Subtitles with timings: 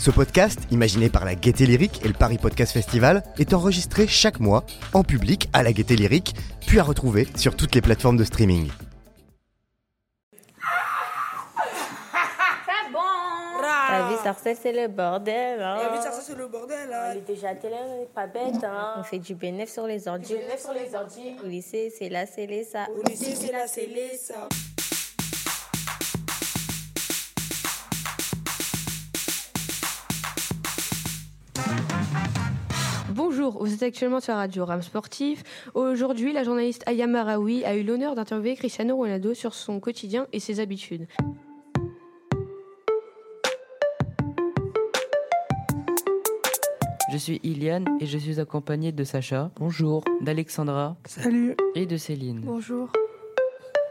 [0.00, 4.40] Ce podcast, imaginé par la Gaieté Lyrique et le Paris Podcast Festival, est enregistré chaque
[4.40, 4.64] mois
[4.94, 6.34] en public à la Gaieté Lyrique,
[6.66, 8.70] puis à retrouver sur toutes les plateformes de streaming.
[12.64, 12.98] C'est bon
[13.62, 15.60] La vie sarcelle, c'est le bordel.
[15.60, 15.76] Hein.
[15.82, 16.90] La vie sarcelle, c'est le bordel.
[16.90, 17.12] Hein.
[17.12, 18.64] On est déjà télé, on est pas bête.
[18.64, 18.94] Hein.
[18.96, 20.32] On fait du bénéfice sur les ordi.
[20.32, 21.36] Bénéfice sur les ordi.
[21.44, 22.86] Au lycée, c'est là, c'est les ça.
[22.88, 24.48] Au lycée, c'est là, c'est les ça.
[33.12, 35.42] Bonjour, vous êtes actuellement sur Radio Ram Sportif.
[35.74, 40.40] Aujourd'hui, la journaliste Aya Maraoui a eu l'honneur d'interviewer Cristiano Ronaldo sur son quotidien et
[40.40, 41.06] ses habitudes.
[47.12, 49.50] Je suis Iliane et je suis accompagnée de Sacha.
[49.56, 50.04] Bonjour.
[50.20, 50.96] D'Alexandra.
[51.06, 51.56] Salut.
[51.74, 52.40] Et de Céline.
[52.40, 52.92] Bonjour.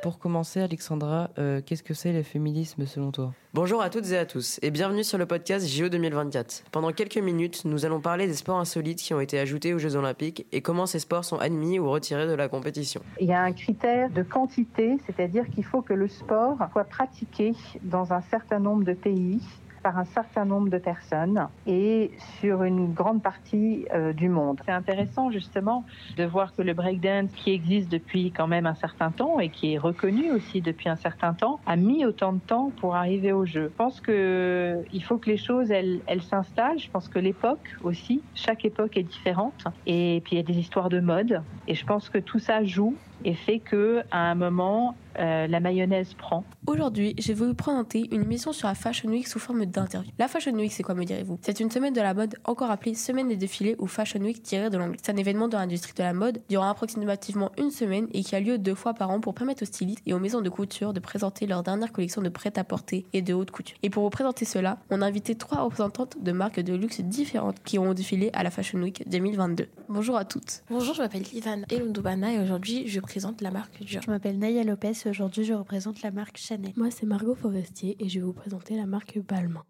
[0.02, 3.34] Pour commencer, Alexandra, euh, qu'est-ce que c'est le féminisme selon toi?
[3.54, 6.64] Bonjour à toutes et à tous et bienvenue sur le podcast JO 2024.
[6.72, 9.98] Pendant quelques minutes, nous allons parler des sports insolites qui ont été ajoutés aux Jeux
[9.98, 13.02] Olympiques et comment ces sports sont admis ou retirés de la compétition.
[13.20, 17.54] Il y a un critère de quantité, c'est-à-dire qu'il faut que le sport soit pratiqué
[17.84, 19.42] dans un certain nombre de pays
[19.82, 24.60] par un certain nombre de personnes et sur une grande partie euh, du monde.
[24.66, 25.86] C'est intéressant justement
[26.18, 29.74] de voir que le breakdance qui existe depuis quand même un certain temps et qui
[29.74, 33.46] est reconnu aussi depuis un certain temps a mis autant de temps pour arriver au
[33.46, 33.70] jeu.
[33.72, 36.80] Je pense que il faut que les choses elles s'installent.
[36.80, 40.58] Je pense que l'époque aussi, chaque époque est différente et puis il y a des
[40.60, 44.36] histoires de mode et je pense que tout ça joue et fait que à un
[44.36, 46.44] moment euh, la mayonnaise prend.
[46.66, 50.12] Aujourd'hui, je vais vous présenter une émission sur la Fashion Week sous forme d'interview.
[50.18, 51.40] La Fashion Week, c'est quoi me direz-vous?
[51.42, 54.70] C'est une semaine de la mode, encore appelée semaine des défilés ou Fashion Week tirée
[54.70, 54.98] de l'anglais.
[55.04, 58.40] C'est un événement dans l'industrie de la mode durant approximativement une semaine et qui a
[58.40, 61.00] lieu deux fois par an pour permettre aux stylistes et aux maisons de couture de
[61.00, 63.78] présenter leur dernière collection de prêt-à-porter et de haute couture.
[63.84, 67.58] Et pour vous présenter cela, on a invité trois représentantes de marques de luxe différentes
[67.66, 69.68] qui ont défilé à la Fashion Week 2022.
[69.90, 70.64] Bonjour à toutes.
[70.70, 74.04] Bonjour, je m'appelle Ivan Elundubana et aujourd'hui je présente la marque Dior.
[74.04, 76.74] Je m'appelle Naya Lopez et aujourd'hui je représente la marque Chanel.
[76.76, 79.66] Moi c'est Margot Forestier et je vais vous présenter la marque Balmain.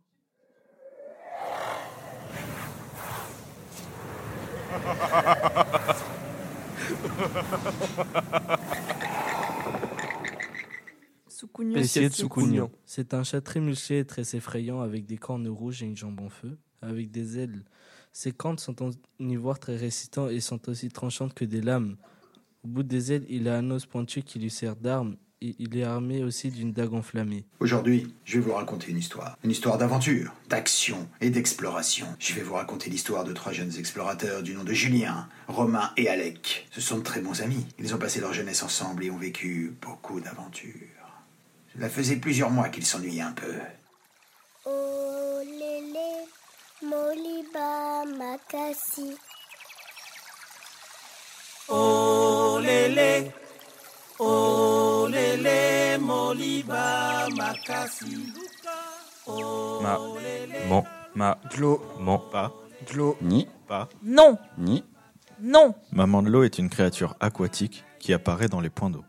[11.73, 12.67] Pessier de.
[12.85, 16.19] C'est un chat très musclé et très effrayant avec des cornes rouges et une jambe
[16.19, 17.63] en feu, avec des ailes.
[18.11, 18.89] Ses cornes sont en
[19.19, 21.95] ivoire très résistants et sont aussi tranchantes que des lames.
[22.63, 25.77] Au bout des ailes, il a un os pointu qui lui sert d'arme et il
[25.77, 27.45] est armé aussi d'une dague enflammée.
[27.61, 29.37] Aujourd'hui, je vais vous raconter une histoire.
[29.45, 32.07] Une histoire d'aventure, d'action et d'exploration.
[32.19, 36.09] Je vais vous raconter l'histoire de trois jeunes explorateurs du nom de Julien, Romain et
[36.09, 36.67] Alec.
[36.71, 37.65] Ce sont de très bons amis.
[37.79, 40.73] Ils ont passé leur jeunesse ensemble et ont vécu beaucoup d'aventures.
[41.73, 43.53] Cela faisait plusieurs mois qu'ils s'ennuyaient un peu.
[44.65, 46.25] Oh lélé,
[46.83, 48.03] moliba.
[51.71, 53.31] Oh lélé,
[54.19, 58.33] oh lélé, moliba makasi.
[59.81, 59.99] Ma,
[60.67, 60.83] mon,
[61.15, 62.51] ma, Glo, mon, pas,
[62.87, 64.83] Glo, ni, pas, Non, ni.
[65.39, 65.75] non.
[65.91, 69.05] Maman de l'eau est une créature aquatique qui apparaît dans les points d'eau.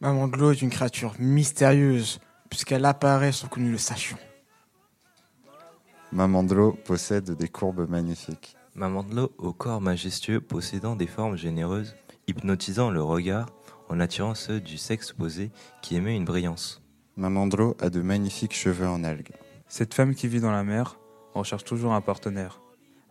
[0.00, 4.18] Maman de l'eau est une créature mystérieuse, puisqu'elle apparaît sans que nous le sachions.
[6.12, 8.55] Maman de l'eau possède des courbes magnifiques.
[8.76, 11.96] Maman de l'eau au corps majestueux possédant des formes généreuses,
[12.28, 13.48] hypnotisant le regard
[13.88, 15.50] en attirant ceux du sexe opposé
[15.80, 16.82] qui aimaient une brillance.
[17.16, 19.32] Maman de l'eau a de magnifiques cheveux en algues.
[19.68, 20.98] Cette femme qui vit dans la mer
[21.32, 22.60] recherche toujours un partenaire.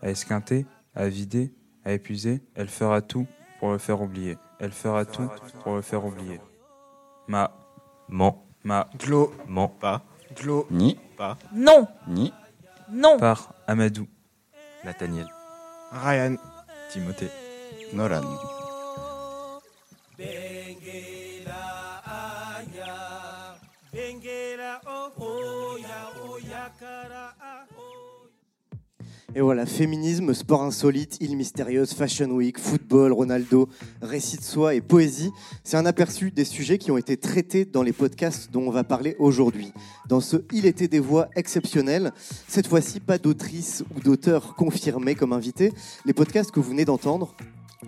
[0.04, 1.52] À esquinter, à vider,
[1.84, 3.26] à épuiser, elle fera tout
[3.60, 4.38] pour le faire oublier.
[4.60, 5.30] Elle fera tout
[5.64, 6.40] pour le faire oublier.
[7.28, 7.52] Ma,
[8.08, 10.04] mon, ma, Glo, mon, pas,
[10.36, 12.32] Glo, ni, pas, Non, ni.
[12.92, 13.18] non.
[13.18, 14.08] par Amadou.
[14.84, 15.28] Nathaniel,
[15.92, 17.30] ライアン・ティモテ・
[17.94, 18.24] ノラン
[29.38, 33.68] Et voilà, féminisme, sport insolite, île mystérieuse, fashion week, football, Ronaldo,
[34.02, 35.30] récit de soi et poésie,
[35.66, 38.86] c'est un aperçu des sujets qui ont été traités dans les podcasts dont on va
[38.86, 39.74] parler aujourd'hui.
[40.08, 42.14] Dans ce Il était des voix exceptionnelles,
[42.48, 45.74] cette fois-ci pas d'autrice ou d'auteur confirmé comme invité.
[46.06, 47.36] Les podcasts que vous venez d'entendre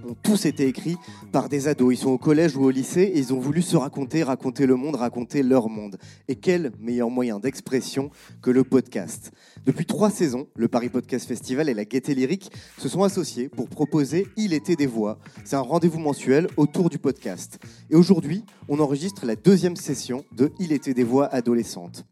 [0.05, 0.97] ont tous été écrits
[1.31, 1.93] par des ados.
[1.93, 4.75] Ils sont au collège ou au lycée et ils ont voulu se raconter, raconter le
[4.75, 5.97] monde, raconter leur monde.
[6.27, 8.11] Et quel meilleur moyen d'expression
[8.41, 9.31] que le podcast
[9.65, 13.69] Depuis trois saisons, le Paris Podcast Festival et la Gaieté Lyrique se sont associés pour
[13.69, 15.19] proposer Il était des voix.
[15.45, 17.59] C'est un rendez-vous mensuel autour du podcast.
[17.89, 22.05] Et aujourd'hui, on enregistre la deuxième session de Il était des voix adolescentes.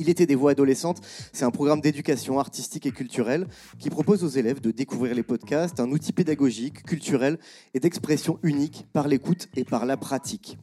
[0.00, 1.02] Il était des voix adolescentes,
[1.34, 3.46] c'est un programme d'éducation artistique et culturelle
[3.78, 7.38] qui propose aux élèves de découvrir les podcasts, un outil pédagogique, culturel
[7.74, 10.56] et d'expression unique par l'écoute et par la pratique.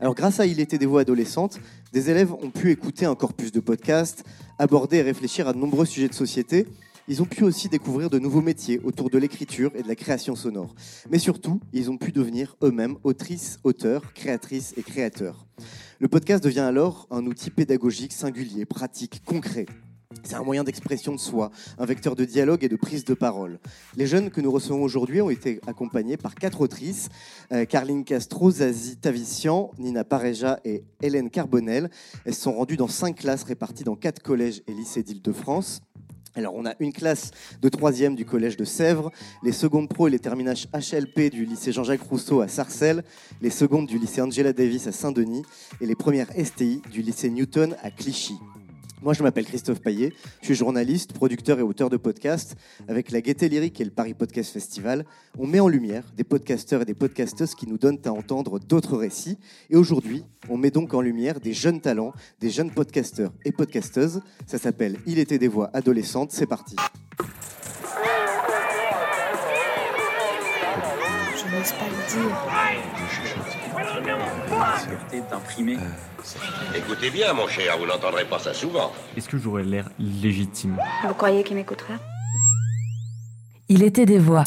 [0.00, 1.60] Alors grâce à Il était des voix adolescentes,
[1.92, 4.24] des élèves ont pu écouter un corpus de podcasts,
[4.58, 6.66] aborder et réfléchir à de nombreux sujets de société.
[7.10, 10.36] Ils ont pu aussi découvrir de nouveaux métiers autour de l'écriture et de la création
[10.36, 10.76] sonore.
[11.10, 15.44] Mais surtout, ils ont pu devenir eux-mêmes autrices, auteurs, créatrices et créateurs.
[15.98, 19.66] Le podcast devient alors un outil pédagogique singulier, pratique, concret.
[20.22, 23.58] C'est un moyen d'expression de soi, un vecteur de dialogue et de prise de parole.
[23.96, 27.08] Les jeunes que nous recevons aujourd'hui ont été accompagnés par quatre autrices,
[27.50, 31.90] euh, Carline Castro, Zazie Tavissian, Nina Pareja et Hélène Carbonel.
[32.24, 35.82] Elles se sont rendues dans cinq classes réparties dans quatre collèges et lycées d'Île-de-France.
[36.36, 39.10] Alors, on a une classe de troisième du collège de Sèvres,
[39.42, 43.02] les secondes pro et les terminages HLP du lycée Jean-Jacques Rousseau à Sarcelles,
[43.42, 45.42] les secondes du lycée Angela Davis à Saint-Denis
[45.80, 48.38] et les premières STI du lycée Newton à Clichy.
[49.02, 52.56] Moi, je m'appelle Christophe Paillet, je suis journaliste, producteur et auteur de podcasts.
[52.86, 55.06] Avec la Gaieté Lyrique et le Paris Podcast Festival,
[55.38, 58.98] on met en lumière des podcasteurs et des podcasteuses qui nous donnent à entendre d'autres
[58.98, 59.38] récits.
[59.70, 64.20] Et aujourd'hui, on met donc en lumière des jeunes talents, des jeunes podcasteurs et podcasteuses.
[64.46, 66.32] Ça s'appelle Il était des voix adolescentes.
[66.32, 66.76] C'est parti.
[71.40, 72.36] Je n'ose pas le dire.
[75.30, 75.78] d'imprimé.
[76.76, 78.92] Écoutez bien, mon cher, vous n'entendrez pas ça souvent.
[79.16, 80.76] Est-ce que j'aurais l'air légitime?
[81.06, 81.94] Vous croyez qu'il m'écoutera?
[83.70, 84.44] Il était des voix.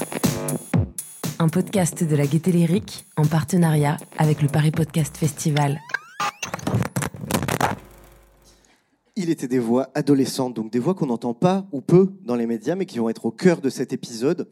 [1.39, 5.81] Un podcast de la Gaieté Lyrique en partenariat avec le Paris Podcast Festival.
[9.15, 12.45] Il était des voix adolescentes, donc des voix qu'on n'entend pas ou peu dans les
[12.45, 14.47] médias, mais qui vont être au cœur de cet épisode.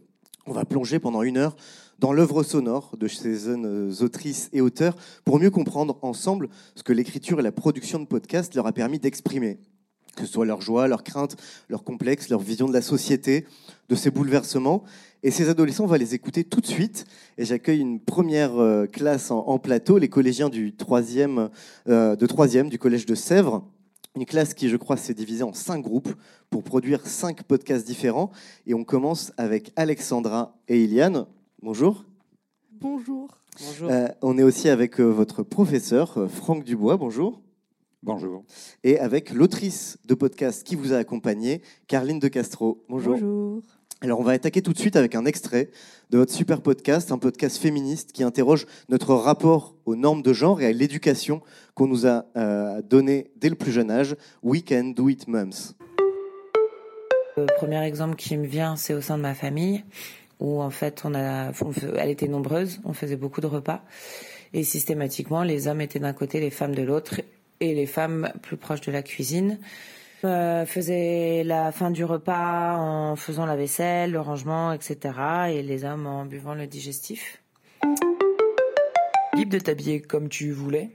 [0.48, 1.56] On va plonger pendant une heure
[2.02, 6.94] dans l'œuvre sonore de ces jeunes autrices et auteurs pour mieux comprendre ensemble ce que
[6.94, 9.60] l'écriture et la production de podcasts leur a permis d'exprimer.
[10.16, 11.38] Que ce soit leur joie, leur crainte,
[11.70, 13.46] leur complexe, leur vision de la société,
[13.88, 14.84] de ces bouleversements.
[15.22, 17.06] Et ces adolescents, on va les écouter tout de suite.
[17.38, 21.52] Et j'accueille une première euh, classe en, plateau, les collégiens du troisième,
[21.88, 23.64] euh, de troisième du collège de Sèvres.
[24.16, 26.14] Une classe qui, je crois, s'est divisée en cinq groupes
[26.50, 28.32] pour produire cinq podcasts différents.
[28.66, 31.28] Et on commence avec Alexandra et Iliane.
[31.64, 32.06] Bonjour.
[32.72, 33.30] Bonjour.
[33.60, 33.92] Bonjour.
[33.92, 36.98] Euh, on est aussi avec euh, votre professeur, euh, Franck Dubois.
[36.98, 37.40] Bonjour.
[38.02, 38.44] Bonjour.
[38.84, 42.84] Et avec l'autrice de podcast qui vous a accompagné, Carline de Castro.
[42.90, 43.14] Bonjour.
[43.14, 43.62] Bonjour.
[44.02, 45.70] Alors, on va attaquer tout de suite avec un extrait
[46.10, 50.62] de votre super podcast, un podcast féministe qui interroge notre rapport aux normes de genre
[50.62, 51.44] et à l'éducation
[51.76, 54.16] qu'on nous a euh, donné dès le plus jeune âge.
[54.42, 55.76] We Can Do It Mums.
[57.38, 59.84] Le premier exemple qui me vient, c'est au sein de ma famille
[60.42, 63.84] où en fait on a, on, elle était nombreuse, on faisait beaucoup de repas
[64.54, 67.22] et systématiquement les hommes étaient d'un côté, les femmes de l'autre
[67.62, 69.60] et les femmes plus proches de la cuisine
[70.24, 74.98] euh, faisaient la fin du repas en faisant la vaisselle, le rangement, etc.
[75.50, 77.42] et les hommes en buvant le digestif.
[79.34, 80.90] Libre de t'habiller comme tu voulais?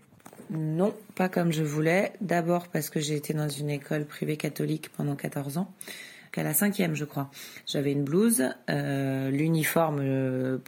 [0.51, 2.13] Non, pas comme je voulais.
[2.21, 5.73] D'abord parce que j'ai été dans une école privée catholique pendant 14 ans
[6.39, 7.31] à la cinquième, je crois.
[7.67, 10.59] J'avais une blouse, euh, l'uniforme, euh,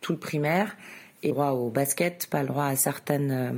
[0.00, 0.76] tout le primaire,
[1.22, 3.52] et droit au basket, pas le droit à certaines euh,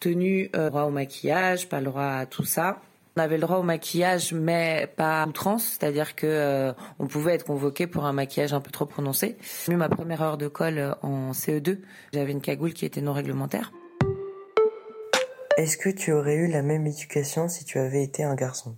[0.00, 2.80] tenues, droit au maquillage, pas le droit à tout ça.
[3.16, 7.44] On avait le droit au maquillage, mais pas à outrance, c'est-à-dire que on pouvait être
[7.44, 9.36] convoqué pour un maquillage un peu trop prononcé.
[9.66, 11.78] J'ai eu ma première heure de colle en CE2.
[12.12, 13.72] J'avais une cagoule qui était non réglementaire.
[15.58, 18.76] Est-ce que tu aurais eu la même éducation si tu avais été un garçon?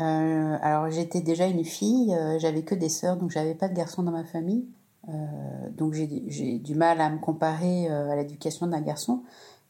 [0.00, 3.74] Euh, alors j'étais déjà une fille, euh, j'avais que des sœurs, donc j'avais pas de
[3.74, 4.64] garçons dans ma famille.
[5.08, 9.22] Euh, donc j'ai du mal à me comparer à l'éducation d'un garçon,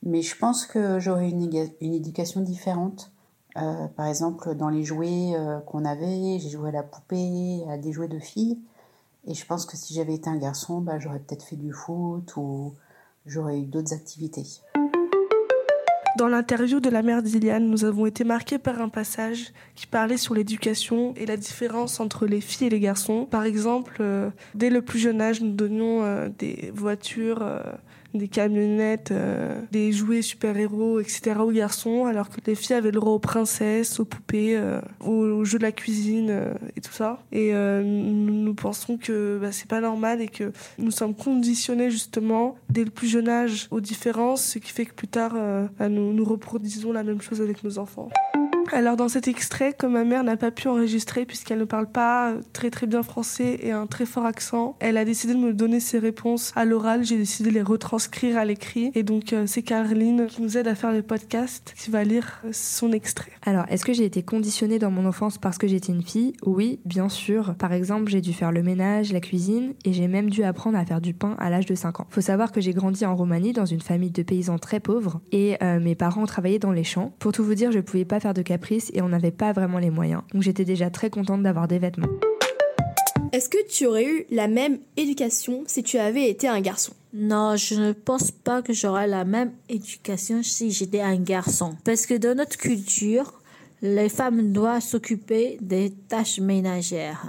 [0.03, 3.13] mais je pense que j'aurais une, une éducation différente.
[3.55, 5.35] par exemple, dans les jouets
[5.67, 8.59] qu'on avait, j'ai joué à la poupée, à des jouets de filles,
[9.27, 12.37] et je pense que si j'avais été un garçon, bah, j'aurais peut-être fait du foot
[12.37, 12.75] ou
[13.27, 14.47] j'aurais eu d'autres activités.
[16.17, 20.17] Dans l'interview de la mère d'Iliane, nous avons été marqués par un passage qui parlait
[20.17, 23.27] sur l'éducation et la différence entre les filles et les garçons.
[23.31, 27.63] Par exemple, euh, dès le plus jeune âge, nous donnions euh, des voitures, euh,
[28.15, 31.37] des camionnettes, euh, des jouets super-héros, etc.
[31.41, 35.45] aux garçons, alors que les filles avaient le droit aux princesses, aux poupées, euh, aux,
[35.45, 37.23] jeux de la cuisine euh, et tout ça.
[37.33, 42.85] Et nous, pensons que bah, c'est pas normal et que nous sommes conditionnés justement dès
[42.85, 45.35] le plus jeune âge aux différences, ce qui fait que plus tard,
[45.79, 48.11] bah, nous reproduisons la même chose avec nos enfants.
[48.73, 52.35] Alors dans cet extrait, comme ma mère n'a pas pu enregistrer puisqu'elle ne parle pas
[52.53, 55.81] très très bien français et un très fort accent, elle a décidé de me donner
[55.81, 57.05] ses réponses à l'oral.
[57.05, 58.93] J'ai décidé de les retranscrire à l'écrit.
[58.95, 62.43] Et donc euh, c'est Caroline qui nous aide à faire les podcasts qui va lire
[62.53, 63.33] son extrait.
[63.45, 66.35] Alors est-ce que j'ai été conditionnée dans mon enfance parce que j'étais une fille?
[66.47, 67.57] Oui, bien sûr.
[67.57, 70.85] Par exemple, j'ai dû faire le ménage, la cuisine et j'ai même dû apprendre à
[70.85, 72.07] faire du pain à l'âge de 5 ans.
[72.09, 75.57] Faut savoir que j'ai grandi en Roumanie dans une famille de paysans très pauvres et
[75.61, 77.13] euh, mes parents travaillaient dans les champs.
[77.19, 78.43] Pour tout vous dire, je pouvais pas faire de
[78.93, 80.23] et on n'avait pas vraiment les moyens.
[80.33, 82.09] Donc j'étais déjà très contente d'avoir des vêtements.
[83.33, 86.93] Est-ce que tu aurais eu la même éducation si tu avais été un garçon?
[87.13, 91.77] Non, je ne pense pas que j'aurais la même éducation si j'étais un garçon.
[91.85, 93.41] Parce que dans notre culture,
[93.83, 97.25] les femmes doivent s'occuper des tâches ménagères.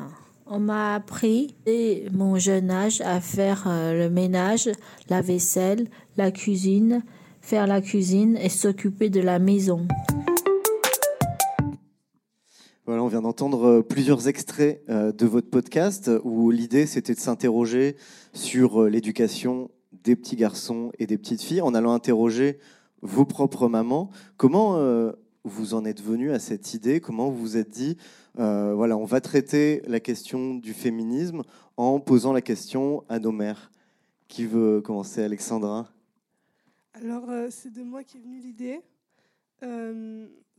[0.47, 4.69] On m'a appris dès mon jeune âge à faire euh, le ménage,
[5.07, 7.03] la vaisselle, la cuisine,
[7.41, 9.87] faire la cuisine et s'occuper de la maison.
[12.87, 17.19] Voilà, on vient d'entendre euh, plusieurs extraits euh, de votre podcast où l'idée c'était de
[17.19, 17.95] s'interroger
[18.33, 19.69] sur euh, l'éducation
[20.03, 22.57] des petits garçons et des petites filles en allant interroger
[23.03, 24.09] vos propres mamans.
[24.35, 24.79] Comment
[25.43, 27.01] vous en êtes venu à cette idée?
[27.01, 27.97] Comment vous vous êtes dit
[28.35, 31.43] voilà, on va traiter la question du féminisme
[31.77, 33.69] en posant la question à nos mères?
[34.27, 35.89] Qui veut commencer, Alexandra?
[36.93, 38.79] Alors, c'est de moi qui est venue l'idée.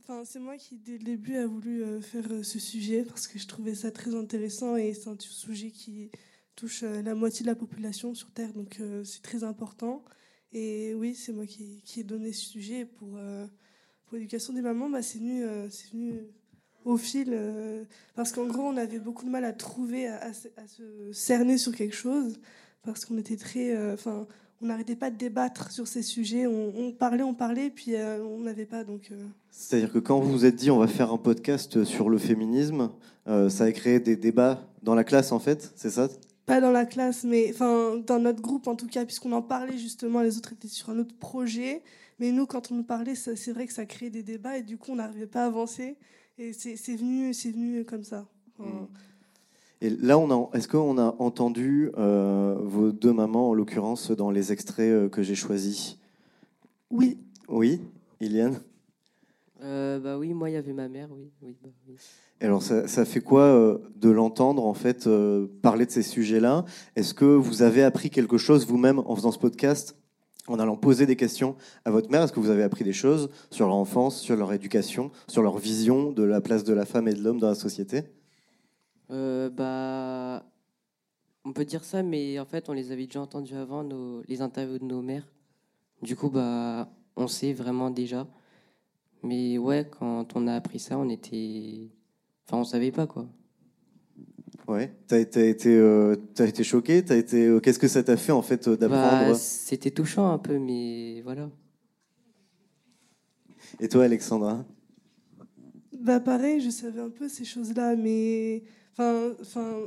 [0.05, 3.25] Enfin, c'est moi qui, dès le début, a voulu euh, faire euh, ce sujet parce
[3.25, 6.11] que je trouvais ça très intéressant et c'est un sujet qui
[6.57, 10.03] touche euh, la moitié de la population sur Terre, donc c'est très important.
[10.51, 13.17] Et oui, c'est moi qui, qui, ai donné ce sujet pour,
[14.05, 14.89] pour l'éducation des mamans.
[14.89, 16.19] Bah, c'est venu, c'est venu
[16.85, 17.35] au fil
[18.13, 21.95] parce qu'en gros, on avait beaucoup de mal à trouver, à, se cerner sur quelque
[21.95, 22.39] chose
[22.83, 23.75] parce qu'on était très.
[24.63, 26.47] On n'arrêtait pas de débattre sur ces sujets.
[26.47, 28.83] On, parlait, on parlait, puis on n'avait pas.
[28.83, 29.11] Donc.
[29.51, 32.89] C'est-à-dire que quand vous vous êtes dit on va faire un podcast sur le féminisme,
[33.27, 36.09] euh, ça a créé des débats dans la classe en fait, c'est ça?
[36.45, 39.77] Pas dans la classe, mais enfin dans notre groupe en tout cas, puisqu'on en parlait
[39.77, 41.83] justement, les autres étaient sur un autre projet.
[42.19, 44.77] Mais nous, quand on nous parlait, c'est vrai que ça créait des débats et du
[44.77, 45.97] coup on n'arrivait pas à avancer.
[46.37, 48.25] Et c'est venu, c'est venu comme ça.
[48.57, 48.87] Hmm.
[49.83, 54.53] Et là, on est-ce qu'on a entendu euh, vos deux mamans, en l'occurrence, dans les
[54.53, 55.97] extraits euh, que j'ai choisis?
[56.89, 57.17] Oui.
[57.49, 57.81] Oui,
[58.21, 58.61] Iliane?
[59.61, 61.31] Euh, bah oui, moi il y avait ma mère, oui.
[61.41, 61.69] oui, bah
[62.39, 66.63] Alors ça, ça, fait quoi euh, de l'entendre en fait euh, parler de ces sujets-là?
[66.95, 69.97] Est-ce que vous avez appris quelque chose vous-même en faisant ce podcast,
[70.47, 72.23] en allant poser des questions à votre mère?
[72.23, 75.57] Est-ce que vous avez appris des choses sur leur enfance, sur leur éducation, sur leur
[75.57, 78.03] vision de la place de la femme et de l'homme dans la société?
[79.49, 80.45] Bah,
[81.45, 84.41] on peut dire ça, mais en fait on les avait déjà entendus avant, nos, les
[84.41, 85.27] interviews de nos mères.
[86.01, 88.27] Du coup, bah, on sait vraiment déjà.
[89.23, 91.89] Mais ouais, quand on a appris ça, on était.
[92.45, 93.25] Enfin, on savait pas quoi.
[94.67, 94.93] Ouais.
[95.07, 97.03] T'as été, été, euh, as été choqué?
[97.03, 97.45] T'as été.
[97.45, 99.31] Euh, qu'est-ce que ça t'a fait en fait euh, d'apprendre?
[99.31, 101.49] Bah, C'était touchant un peu, mais voilà.
[103.79, 104.65] Et toi, Alexandra?
[105.99, 109.79] Bah pareil, je savais un peu ces choses-là, mais enfin, enfin,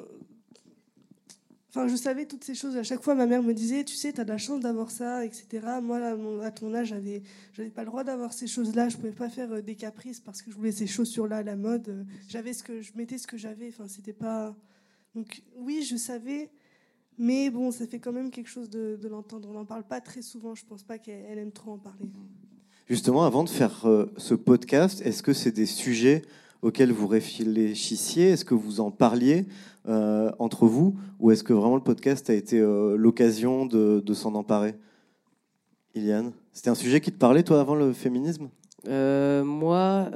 [1.76, 2.74] Enfin, je savais toutes ces choses.
[2.78, 4.90] À chaque fois, ma mère me disait, tu sais, tu as de la chance d'avoir
[4.90, 5.60] ça, etc.
[5.82, 5.98] Moi,
[6.42, 7.22] à ton âge, j'avais,
[7.52, 8.88] j'avais pas le droit d'avoir ces choses-là.
[8.88, 11.54] Je pouvais pas faire euh, des caprices parce que je voulais ces chaussures-là à la
[11.54, 12.06] mode.
[12.28, 13.68] J'avais ce que je mettais ce que j'avais.
[13.68, 14.56] Enfin, c'était pas.
[15.14, 16.50] Donc, oui, je savais,
[17.18, 19.50] mais bon, ça fait quand même quelque chose de, l'entendre.
[19.50, 20.54] On n'en parle pas très souvent.
[20.54, 22.08] Je pense pas qu'elle aime trop en parler.
[22.88, 26.22] Justement, avant de faire euh, ce podcast, est-ce que c'est des sujets
[26.62, 29.46] auxquels vous réfléchissiez Est-ce que vous en parliez
[29.88, 34.34] euh, entre vous Ou est-ce que vraiment le podcast a été euh, l'occasion de, s'en
[34.34, 34.74] emparer?
[35.94, 38.48] Iliane C'était un sujet qui te parlait, toi, avant le féminisme?
[38.88, 40.10] Euh, Moi,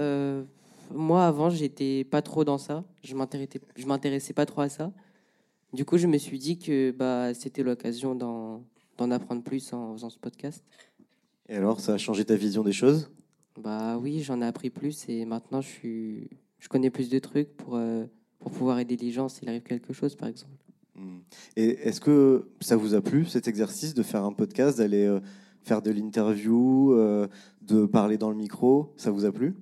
[0.93, 2.85] moi, avant, j'étais pas trop dans ça.
[3.05, 4.93] Je m'intéressais, je m'intéressais pas trop à ça.
[5.73, 8.65] Du coup, je me suis dit que bah, c'était l'occasion d'en,
[8.99, 10.65] d'en apprendre plus en faisant ce podcast.
[11.49, 13.11] Et alors, ça a changé ta vision des choses?
[13.63, 17.57] Bah oui, j'en ai appris plus et maintenant je suis, je connais plus de trucs
[17.57, 17.79] pour
[18.41, 20.57] pour pouvoir aider les gens s'il arrive quelque chose, par exemple.
[20.97, 21.21] Hmm.
[21.57, 25.21] Et est-ce que ça vous a plu cet exercice de faire un podcast, d'aller euh,
[25.63, 27.29] faire de l'interview, euh,
[27.61, 28.93] de parler dans le micro?
[28.97, 29.55] Ça vous a plu?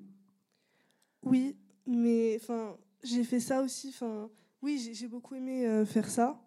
[1.24, 3.88] Oui, mais enfin, j'ai fait ça aussi.
[3.88, 4.30] Enfin,
[4.62, 6.40] oui, j'ai beaucoup aimé euh, faire ça.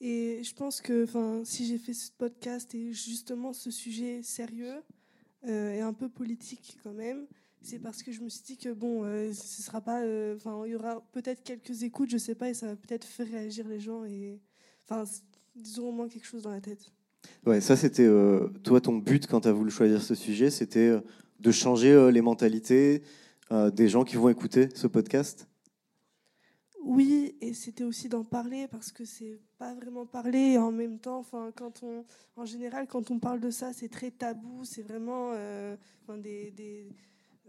[0.00, 4.76] Et je pense que enfin, si j'ai fait ce podcast et justement ce sujet sérieux
[4.76, 4.80] euh,
[5.46, 7.26] et un peu politique quand même,
[7.62, 10.62] c'est parce que je me suis dit que bon, euh, ce sera pas, euh, enfin,
[10.64, 13.68] il y aura peut-être quelques écoutes, je sais pas, et ça va peut-être faire réagir
[13.68, 14.40] les gens et
[14.88, 15.04] enfin,
[15.56, 16.92] ils auront au moins quelque chose dans la tête.
[17.44, 20.88] Ouais, ça c'était euh, toi ton but quand tu as voulu choisir ce sujet, c'était
[20.88, 21.00] euh,
[21.40, 23.02] de changer euh, les mentalités
[23.50, 25.48] euh, des gens qui vont écouter ce podcast?
[26.88, 31.18] Oui, et c'était aussi d'en parler parce que c'est pas vraiment parler en même temps,
[31.18, 32.02] enfin, quand on,
[32.34, 35.76] en général, quand on parle de ça, c'est très tabou, c'est vraiment euh,
[36.16, 36.88] des, des,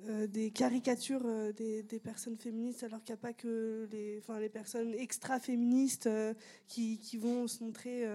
[0.10, 4.50] euh, caricatures euh, des, personnes féministes, alors qu'il n'y a pas que les, enfin, les
[4.50, 6.10] personnes extra-féministes
[6.68, 8.06] qui, qui vont se montrer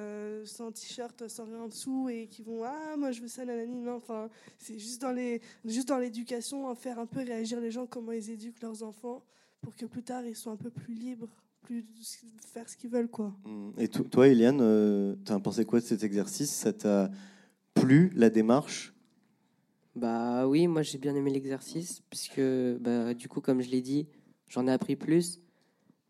[0.45, 3.81] sans t-shirt, sans rien en dessous et qui vont ah moi je veux ça nanani
[3.81, 4.29] non, enfin
[4.59, 9.25] c'est juste dans l'éducation, faire un peu réagir les gens comment ils éduquent leurs enfants
[9.65, 11.29] pour que plus tard ils soient un peu plus libres,
[11.63, 11.85] plus
[12.53, 13.35] faire ce qu'ils veulent quoi.
[13.79, 16.51] Et to- toi, Eliane, tu as pensé quoi de cet exercice?
[16.51, 17.11] Ça t'a
[17.75, 18.95] plu la démarche?
[19.97, 22.43] Bah oui, moi j'ai bien aimé l'exercice, puisque
[22.81, 24.07] bah, du coup, comme je l'ai dit,
[24.49, 25.41] j'en ai appris plus.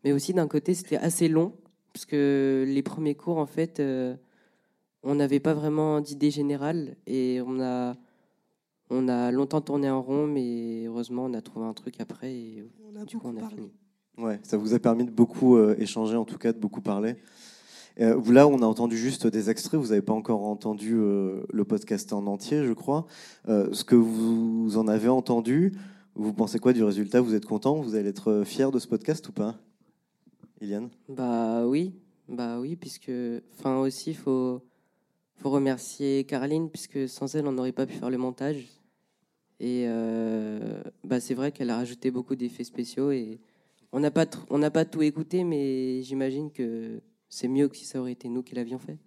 [0.03, 1.55] Mais aussi d'un côté, c'était assez long,
[1.93, 4.15] parce que les premiers cours, en fait, euh,
[5.03, 7.95] on n'avait pas vraiment d'idée générale, et on a,
[8.89, 12.63] on a longtemps tourné en rond, mais heureusement, on a trouvé un truc après, et
[12.91, 13.71] On a du coup, on a fini.
[14.17, 17.15] Ouais, ça vous a permis de beaucoup euh, échanger, en tout cas de beaucoup parler.
[18.01, 21.63] Euh, là, on a entendu juste des extraits, vous n'avez pas encore entendu euh, le
[21.63, 23.05] podcast en entier, je crois.
[23.47, 25.73] Euh, ce que vous en avez entendu,
[26.15, 27.21] vous pensez quoi du résultat?
[27.21, 27.75] Vous êtes content?
[27.81, 29.55] Vous allez être fier de ce podcast ou pas?
[30.61, 31.95] Eliane Bah oui,
[32.27, 33.11] bah oui, puisque,
[33.57, 34.61] enfin aussi, il faut,
[35.37, 38.67] faut remercier Caroline, puisque sans elle, on n'aurait pas pu faire le montage.
[39.59, 43.39] Et euh, bah c'est vrai qu'elle a rajouté beaucoup d'effets spéciaux et
[43.93, 48.11] on n'a pas, pas tout écouté, mais j'imagine que c'est mieux que si ça aurait
[48.11, 48.97] été nous qui l'avions fait.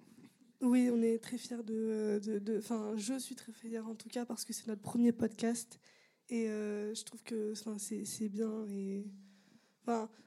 [0.61, 2.19] Oui, on est très fiers de.
[2.39, 5.79] de- Enfin, je suis très fière en tout cas parce que c'est notre premier podcast
[6.31, 8.67] et euh, je trouve que c'est bien.
[8.71, 9.05] Et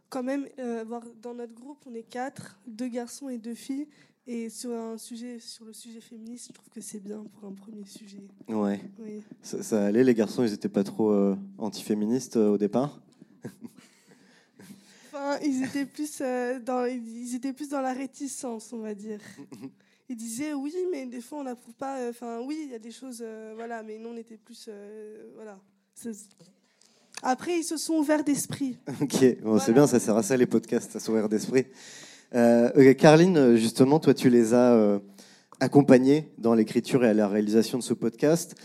[0.10, 0.86] quand même, euh,
[1.22, 3.88] dans notre groupe, on est quatre, deux garçons et deux filles.
[4.28, 7.54] Et sur un sujet, sur le sujet féministe, je trouve que c'est bien pour un
[7.54, 8.22] premier sujet.
[8.48, 8.80] Ouais.
[9.00, 9.24] Oui.
[9.42, 13.02] Ça, ça allait, les garçons, ils n'étaient pas trop euh, antiféministes euh, au départ?
[15.14, 19.20] Enfin, ils étaient plus euh, dans, ils étaient plus dans la réticence, on va dire.
[20.10, 21.98] Ils disaient oui, mais des fois on n'approuve pas.
[22.00, 23.24] euh, Enfin, oui, il y a des choses,
[23.56, 24.70] voilà, mais nous on était plus,
[25.36, 25.58] voilà.
[27.24, 28.78] Après, ils se sont ouverts d'esprit.
[29.02, 31.66] Ok, bon, c'est bien, ça sert à ça les podcasts, à s'ouvrir d'esprit.
[32.34, 35.00] Euh, Carline, justement, toi, tu les as euh,
[35.60, 38.56] accompagnés dans l'écriture et à la réalisation de ce podcast.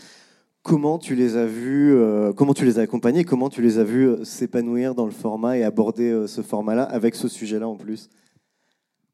[0.61, 3.83] Comment tu les as vus, euh, comment tu les as accompagnés, comment tu les as
[3.83, 8.09] vus euh, s'épanouir dans le format et aborder ce format-là avec ce sujet-là en plus?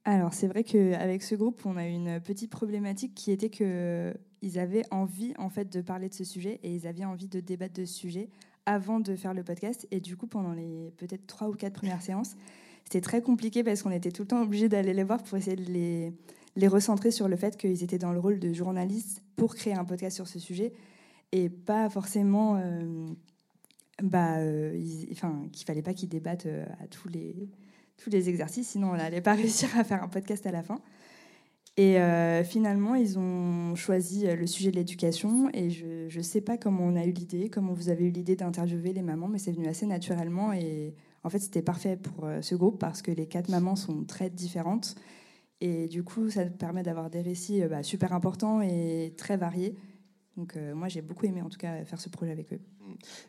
[0.06, 4.60] Alors, c'est vrai qu'avec ce groupe, on a eu une petite problématique qui était qu'ils
[4.60, 7.76] avaient envie en fait, de parler de ce sujet et ils avaient envie de débattre
[7.76, 8.30] de ce sujet
[8.66, 9.88] avant de faire le podcast.
[9.92, 12.36] Et du coup, pendant les peut-être trois ou quatre premières séances,
[12.84, 15.56] c'était très compliqué parce qu'on était tout le temps obligé d'aller les voir pour essayer
[15.56, 15.72] de
[16.56, 19.86] les, recentrer sur le fait qu'ils étaient dans le rôle de journalistes pour créer un
[19.86, 20.74] podcast sur ce sujet
[21.32, 23.08] et pas forcément euh,
[24.02, 24.80] bah, euh,
[25.12, 27.50] enfin, qu'il fallait pas qu'ils débattent euh, à tous les,
[27.98, 30.80] tous les exercices, sinon on n'allait pas réussir à faire un podcast à la fin.
[31.76, 35.50] Et euh, finalement, ils ont choisi le sujet de l'éducation.
[35.54, 38.36] Et je ne sais pas comment on a eu l'idée, comment vous avez eu l'idée
[38.36, 40.54] d'interviewer les mamans, mais c'est venu assez naturellement.
[40.54, 40.94] Et
[41.24, 44.30] en fait, c'était parfait pour euh, ce groupe parce que les quatre mamans sont très
[44.30, 44.96] différentes.
[45.62, 49.76] Et du coup, ça permet d'avoir des récits euh, bah, super importants et très variés.
[50.36, 52.60] Donc euh, moi, j'ai beaucoup aimé en tout cas faire ce projet avec eux.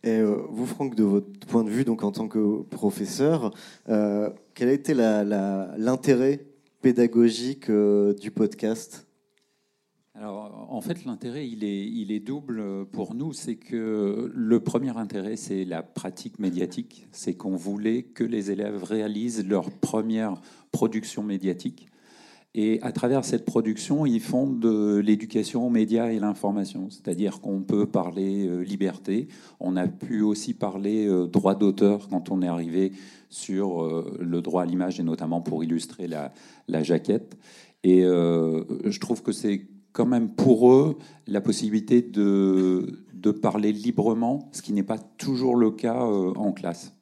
[0.02, 3.54] Et vous, Franck, de votre point de vue, donc en tant que professeur,
[3.87, 6.44] quel a été l'intérêt
[6.83, 9.03] pédagogique du podcast?
[10.16, 13.33] Alors, en fait, l'intérêt, il est, double pour nous.
[13.33, 17.09] C'est que le premier intérêt, c'est la pratique médiatique.
[17.11, 21.88] C'est qu'on voulait que les élèves réalisent leur première production médiatique.
[22.55, 26.88] Et à travers cette production, ils font de l'éducation aux médias et l'information.
[26.90, 29.27] C'est-à-dire qu'on peut parler euh, liberté.
[29.59, 32.92] On a pu aussi parler euh, droit d'auteur quand on est arrivé
[33.31, 36.33] sur euh, le droit à l'image et notamment pour illustrer la,
[36.85, 37.37] jaquette.
[37.83, 44.50] Et je trouve que c'est quand même pour eux la possibilité de, de parler librement,
[44.52, 46.92] ce qui n'est pas toujours le cas euh, en classe.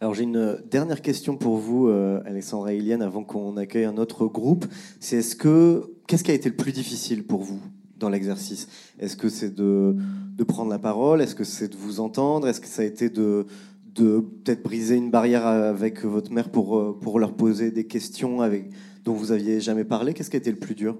[0.00, 3.96] Alors j'ai une dernière question pour vous, euh, Alexandra et Eliane, avant qu'on accueille un
[3.96, 4.64] autre groupe.
[5.00, 7.60] C'est est-ce que qu'est-ce qui a été le plus difficile pour vous
[7.98, 8.68] dans l'exercice?
[9.00, 9.96] Est-ce que c'est de,
[10.36, 11.20] de prendre la parole?
[11.20, 12.48] Est-ce que c'est de vous entendre?
[12.48, 13.46] Est-ce que ça a été de,
[13.94, 18.40] de peut-être briser une barrière avec votre mère pour, euh, pour leur poser des questions
[18.40, 18.70] avec,
[19.04, 20.14] dont vous aviez jamais parlé?
[20.14, 20.96] Qu'est-ce qui a été le plus dur?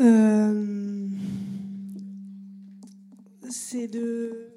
[0.00, 1.08] Euh,
[3.50, 4.50] c'est de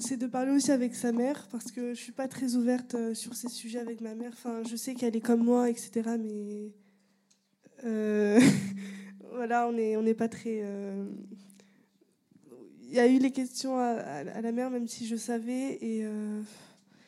[0.00, 3.14] c'est de parler aussi avec sa mère parce que je suis pas très ouverte euh,
[3.14, 4.32] sur ces sujets avec ma mère.
[4.32, 6.16] Enfin, je sais qu'elle est comme moi, etc.
[6.18, 6.72] Mais
[7.84, 8.40] euh,
[9.30, 10.64] voilà, on n'est on n'est pas très.
[12.82, 16.04] Il y a eu les questions à, la mère, même si je savais et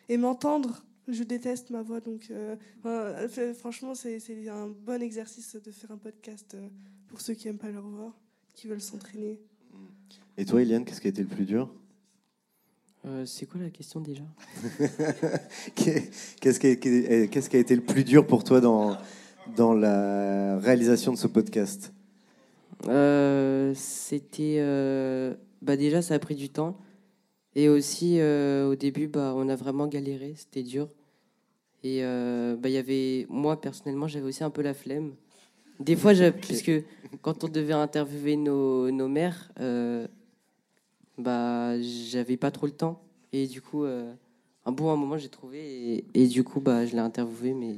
[0.09, 0.85] et m'entendre.
[1.07, 2.33] Je déteste ma voix, donc
[3.59, 6.57] franchement, c'est un bon exercice de faire un podcast
[7.15, 8.13] pour ceux qui aiment pas leur voix,
[8.55, 9.39] qui veulent s'entraîner.
[10.37, 11.73] Et toi, Eliane, qu'est-ce qui a été le plus dur?
[13.07, 14.25] Euh, c'est quoi la question déjà?
[15.77, 18.97] Qu'est-ce qui, a- qu'est-ce qui a été le plus dur pour toi dans,
[19.57, 21.93] dans la réalisation de ce podcast?
[22.89, 24.57] Euh, C'était.
[24.59, 26.77] euh, Bah déjà, ça a pris du temps.
[27.55, 30.35] Et aussi, euh, au début, bah, on a vraiment galéré.
[30.37, 30.89] C'était dur.
[31.85, 33.27] Et euh, bah, il y avait.
[33.29, 35.13] Moi, personnellement, j'avais aussi un peu la flemme.
[35.81, 36.71] Des fois, j'ai- puisque
[37.23, 40.07] quand on devait interviewer nos, nos mères, euh,
[41.19, 43.01] bah, j'avais pas trop le temps.
[43.33, 44.13] Et du coup, euh,
[44.65, 45.59] un bon moment, j'ai trouvé.
[45.65, 47.53] Et, et du coup, bah, je l'ai interviewé.
[47.55, 47.75] Mais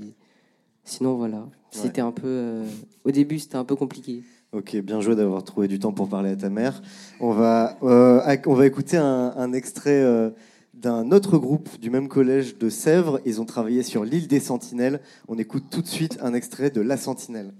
[0.84, 1.46] sinon, voilà.
[1.70, 2.26] C'était un peu.
[2.26, 2.64] euh,
[3.04, 4.22] Au début, c'était un peu compliqué.
[4.52, 6.80] Ok, bien joué d'avoir trouvé du temps pour parler à ta mère.
[7.20, 10.32] On va, on va écouter un, un extrait
[10.72, 13.20] d'un autre groupe du même collège de Sèvres.
[13.26, 15.00] Ils ont travaillé sur l'île des Sentinelles.
[15.28, 17.52] On écoute tout de suite un extrait de La Sentinelle.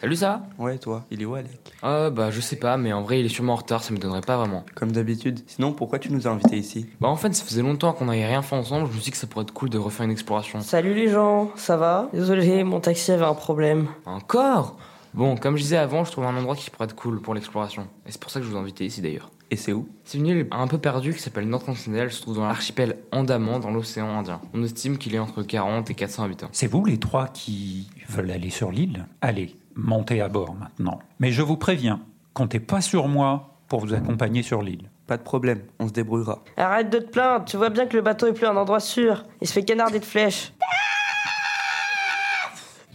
[0.00, 1.60] Salut ça Ouais, toi, il est où, Alec?
[1.82, 3.98] Ah bah je sais pas, mais en vrai il est sûrement en retard, ça me
[3.98, 4.64] donnerait pas vraiment.
[4.74, 5.40] Comme d'habitude.
[5.46, 6.86] Sinon, pourquoi tu nous as invités ici?
[7.02, 9.10] Bah en fait ça faisait longtemps qu'on n'avait rien fait ensemble, je me suis dit
[9.10, 10.62] que ça pourrait être cool de refaire une exploration.
[10.62, 12.08] Salut les gens, ça va?
[12.14, 13.88] Désolé, mon taxi avait un problème.
[14.06, 14.78] Encore?
[15.12, 17.82] Bon, comme je disais avant, je trouve un endroit qui pourrait être cool pour l'exploration.
[18.06, 19.30] Et c'est pour ça que je vous ai invité ici d'ailleurs.
[19.50, 19.86] Et c'est où?
[20.04, 22.96] C'est une île un peu perdue qui s'appelle North Sentinel, elle se trouve dans l'archipel
[23.12, 24.40] Andaman dans l'océan Indien.
[24.54, 26.48] On estime qu'il est entre 40 et 400 habitants.
[26.52, 29.06] C'est vous les trois qui veulent aller sur l'île?
[29.20, 31.00] Allez, montez à bord maintenant.
[31.18, 32.00] Mais je vous préviens,
[32.34, 34.90] comptez pas sur moi pour vous accompagner sur l'île.
[35.06, 36.42] Pas de problème, on se débrouillera.
[36.56, 39.24] Arrête de te plaindre, tu vois bien que le bateau est plus un endroit sûr.
[39.40, 40.52] Il se fait canarder de flèches.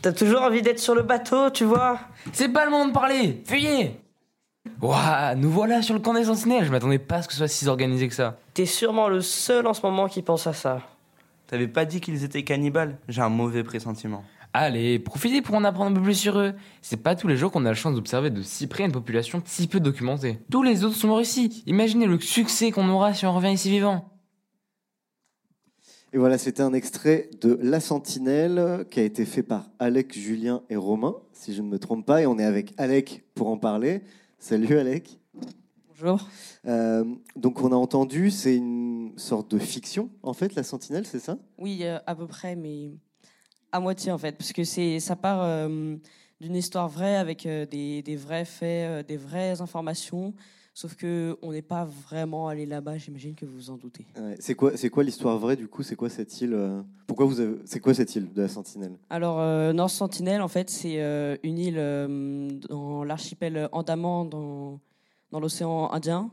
[0.01, 1.99] T'as toujours envie d'être sur le bateau, tu vois
[2.31, 3.99] C'est pas le moment de parler Fuyez
[4.81, 7.39] Ouah, nous voilà sur le camp des sentinelles, je m'attendais pas à ce que ce
[7.39, 8.37] soit si organisé que ça.
[8.53, 10.81] T'es sûrement le seul en ce moment qui pense à ça.
[11.47, 12.97] T'avais pas dit qu'ils étaient cannibales?
[13.07, 14.23] J'ai un mauvais pressentiment.
[14.57, 16.53] Allez, profitez pour en apprendre un peu plus sur eux.
[16.81, 19.43] C'est pas tous les jours qu'on a la chance d'observer de si près une population
[19.43, 20.39] si peu documentée.
[20.49, 21.61] Tous les autres sont morts ici.
[21.65, 24.17] Imaginez le succès qu'on aura si on revient ici vivant.
[26.13, 30.61] Et voilà, c'était un extrait de La Sentinelle qui a été fait par Alec, Julien
[30.69, 32.21] et Romain, si je ne me trompe pas.
[32.21, 34.03] Et on est avec Alec pour en parler.
[34.39, 35.19] Salut Alec.
[35.89, 36.29] Bonjour.
[36.65, 37.03] Euh,
[37.35, 41.37] donc on a entendu, c'est une sorte de fiction en fait, La Sentinelle, c'est ça?
[41.57, 42.91] Oui, euh, à peu près, mais
[43.75, 45.95] à moitié en fait, parce que c'est ça part euh,
[46.39, 50.33] d'une histoire vraie avec euh, des, des vrais faits, euh, des vraies informations.
[50.73, 52.97] Sauf que on n'est pas vraiment allé là-bas.
[52.97, 54.05] J'imagine que vous vous en doutez.
[54.17, 55.83] Ouais, C'est quoi, c'est quoi l'histoire vraie du coup?
[55.83, 56.57] C'est quoi cette île
[57.07, 58.97] Pourquoi vous avez, c'est quoi cette île de La Sentinelle?
[59.09, 59.37] Alors,
[59.73, 60.97] North Sentinel, en fait, c'est
[61.43, 64.81] une île dans l'archipel Andaman, dans,
[65.31, 66.29] dans l'océan Indien,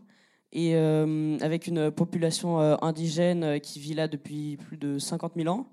[0.50, 5.68] et avec une population indigène qui vit là depuis plus de 50 000 ans.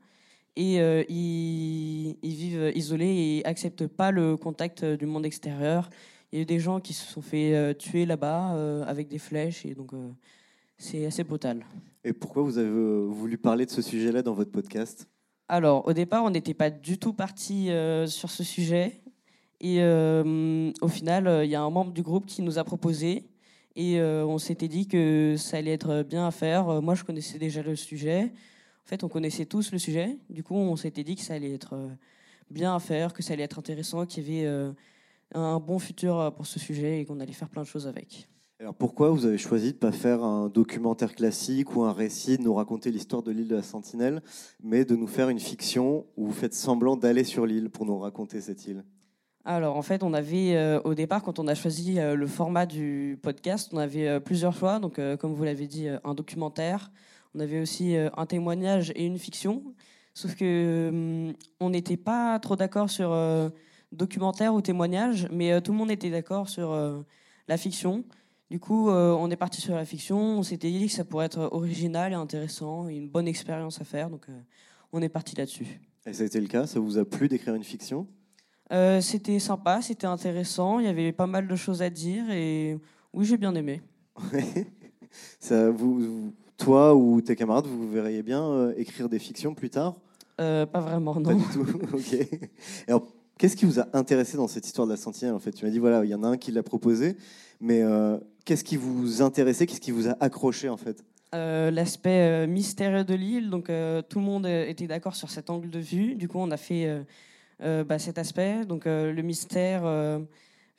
[0.60, 5.90] Et euh, ils, ils vivent isolés et acceptent pas le contact euh, du monde extérieur.
[6.34, 9.20] Il y a eu des gens qui se sont fait euh, tuer là-bas avec des
[9.20, 9.92] flèches, et donc
[10.78, 11.66] c'est assez brutal.
[12.04, 15.08] Et pourquoi vous avez voulu parler de ce sujet-là dans votre podcast?
[15.48, 17.70] Alors, au départ, on n'était pas du tout parti
[18.06, 19.02] sur ce sujet.
[19.62, 23.30] Et au final, il y a un membre du groupe qui nous a proposé.
[23.76, 26.82] Et on s'était dit que ça allait être bien à faire.
[26.82, 28.32] Moi, je connaissais déjà le sujet.
[28.90, 30.18] En fait, on connaissait tous le sujet.
[30.32, 31.90] Du coup, on s'était dit que ça allait être euh,
[32.50, 34.72] bien à faire, que ça allait être intéressant, qu'il y avait euh,
[35.36, 38.28] un bon futur euh, pour ce sujet et qu'on allait faire plein de choses avec.
[38.60, 42.40] Alors pourquoi vous avez choisi de ne pas faire un documentaire classique ou un récit,
[42.40, 44.24] de nous raconter l'histoire de l'île de la Sentinelle,
[44.64, 48.00] mais de nous faire une fiction où vous faites semblant d'aller sur l'île pour nous
[48.00, 48.84] raconter cette île?
[49.46, 52.66] Alors en fait, on avait euh, au départ, quand on a choisi euh, le format
[52.66, 54.80] du podcast, on avait euh, plusieurs choix.
[54.80, 56.92] Donc comme vous l'avez dit, un documentaire.
[57.36, 59.64] On avait aussi euh, un témoignage et une fiction.
[60.14, 63.50] Sauf que hum, on n'était pas trop d'accord sur euh,
[63.92, 66.76] documentaire ou témoignage, mais euh, tout le monde était d'accord sur
[67.48, 68.04] la fiction.
[68.50, 70.18] Du coup, on est parti sur la fiction.
[70.40, 73.84] On s'était dit que ça pourrait être original et intéressant, et une bonne expérience à
[73.84, 74.10] faire.
[74.10, 74.26] Donc
[74.92, 75.80] on est parti là-dessus.
[76.08, 76.66] Et ça a été le cas?
[76.66, 78.08] Ça vous a plu d'écrire une fiction?
[79.02, 82.80] C'était sympa, c'était intéressant, il y avait pas mal de choses à dire et
[83.14, 83.82] oui, j'ai bien aimé.
[85.40, 89.70] Ça, vous, vous- Toi ou tes camarades, vous verriez bien euh, écrire des fictions plus
[89.70, 89.96] tard?
[90.40, 91.24] Euh, pas vraiment, non.
[91.24, 91.66] Pas du tout.
[91.94, 92.28] ok.
[92.88, 95.66] Alors, qu'est-ce qui vous a intéressé dans cette histoire de la sentinelle En fait, tu
[95.66, 97.18] m'as dit voilà, il y en a un qui l'a proposé,
[97.62, 99.66] mais euh, qu'est-ce qui vous intéressait?
[99.66, 101.04] Qu'est-ce qui vous a accroché en fait?
[101.34, 103.72] Euh, L'aspect mystérieux de l'île, donc
[104.10, 106.16] tout le monde était d'accord sur cet angle de vue.
[106.16, 107.06] Du coup, on a fait
[107.60, 108.66] bah, cet aspect.
[108.66, 109.84] Donc le mystère,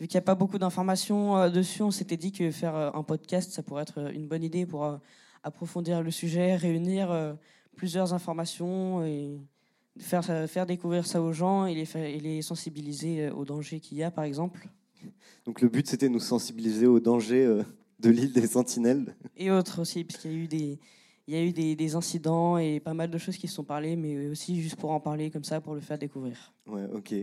[0.01, 2.91] vu qu'il n'y a pas beaucoup d'informations euh, dessus, on s'était dit que faire euh,
[2.95, 4.97] un podcast, ça pourrait être une bonne idée pour euh,
[5.43, 7.35] approfondir le sujet, réunir euh,
[7.77, 9.39] plusieurs informations et
[9.99, 13.81] faire, faire découvrir ça aux gens et les, faire- et les sensibiliser euh, aux dangers
[13.81, 14.69] qu'il y a, par exemple.
[15.47, 17.63] Donc le but c'était de nous sensibiliser aux dangers euh,
[17.99, 19.15] de l'île des Sentinelles.
[19.37, 20.79] Et autres aussi, puisqu'il y a eu des,
[21.27, 23.65] il y a eu des, des incidents et pas mal de choses qui se sont
[23.65, 26.53] parlées, mais aussi juste pour en parler comme ça, pour le faire découvrir.
[26.67, 27.15] Ouais, ok.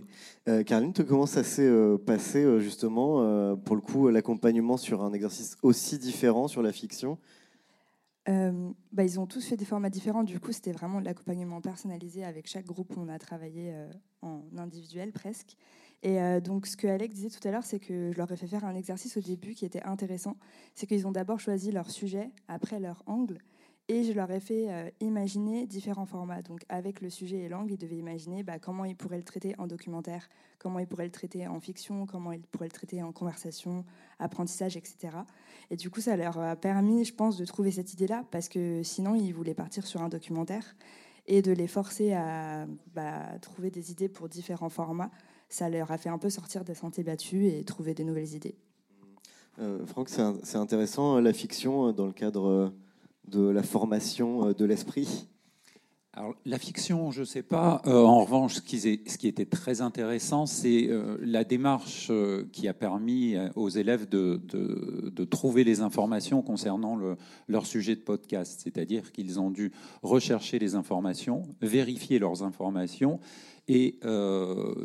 [0.47, 5.13] Euh, Caroline, te comment ça s'est euh, passé justement pour le coup l'accompagnement sur un
[5.13, 7.17] exercice aussi différent sur la fiction
[8.29, 10.23] Euh, bah, ils ont tous fait des formats différents.
[10.23, 12.93] Du coup, c'était vraiment de l'accompagnement personnalisé avec chaque groupe.
[12.97, 13.89] On a travaillé euh,
[14.21, 15.55] en individuel presque.
[16.03, 18.35] Et euh, donc, ce que Alex disait tout à l'heure, c'est que je leur ai
[18.35, 20.35] fait faire un exercice au début qui était intéressant.
[20.75, 23.39] C'est qu'ils ont d'abord choisi leur sujet, après leur angle.
[23.89, 26.41] Et je leur ai fait euh, imaginer différents formats.
[26.41, 29.55] Donc, avec le sujet et l'angle, ils devaient imaginer bah, comment ils pourraient le traiter
[29.57, 30.27] en documentaire,
[30.59, 33.85] comment ils pourraient le traiter en fiction, comment ils pourraient le traiter en conversation,
[34.19, 35.15] apprentissage, etc.
[35.69, 38.83] Et du coup, ça leur a permis, je pense, de trouver cette idée-là, parce que
[38.83, 40.75] sinon, ils voulaient partir sur un documentaire
[41.25, 45.11] et de les forcer à bah, trouver des idées pour différents formats.
[45.47, 48.55] Ça leur a fait un peu sortir des sentiers battus et trouver des nouvelles idées.
[49.59, 52.73] Euh, Franck, c'est intéressant la fiction euh, dans le cadre
[53.27, 55.27] de la formation euh, de l'esprit?
[56.13, 57.81] Alors, la fiction, je ne sais pas.
[57.85, 62.11] Euh, en revanche, ce qui, est- ce qui était très intéressant, c'est euh, la démarche
[62.51, 68.01] qui a permis aux élèves de, de- trouver les informations concernant le- leur sujet de
[68.01, 68.61] podcast.
[68.63, 73.19] C'est-à-dire qu'ils ont dû rechercher les informations, vérifier leurs informations
[73.67, 73.99] et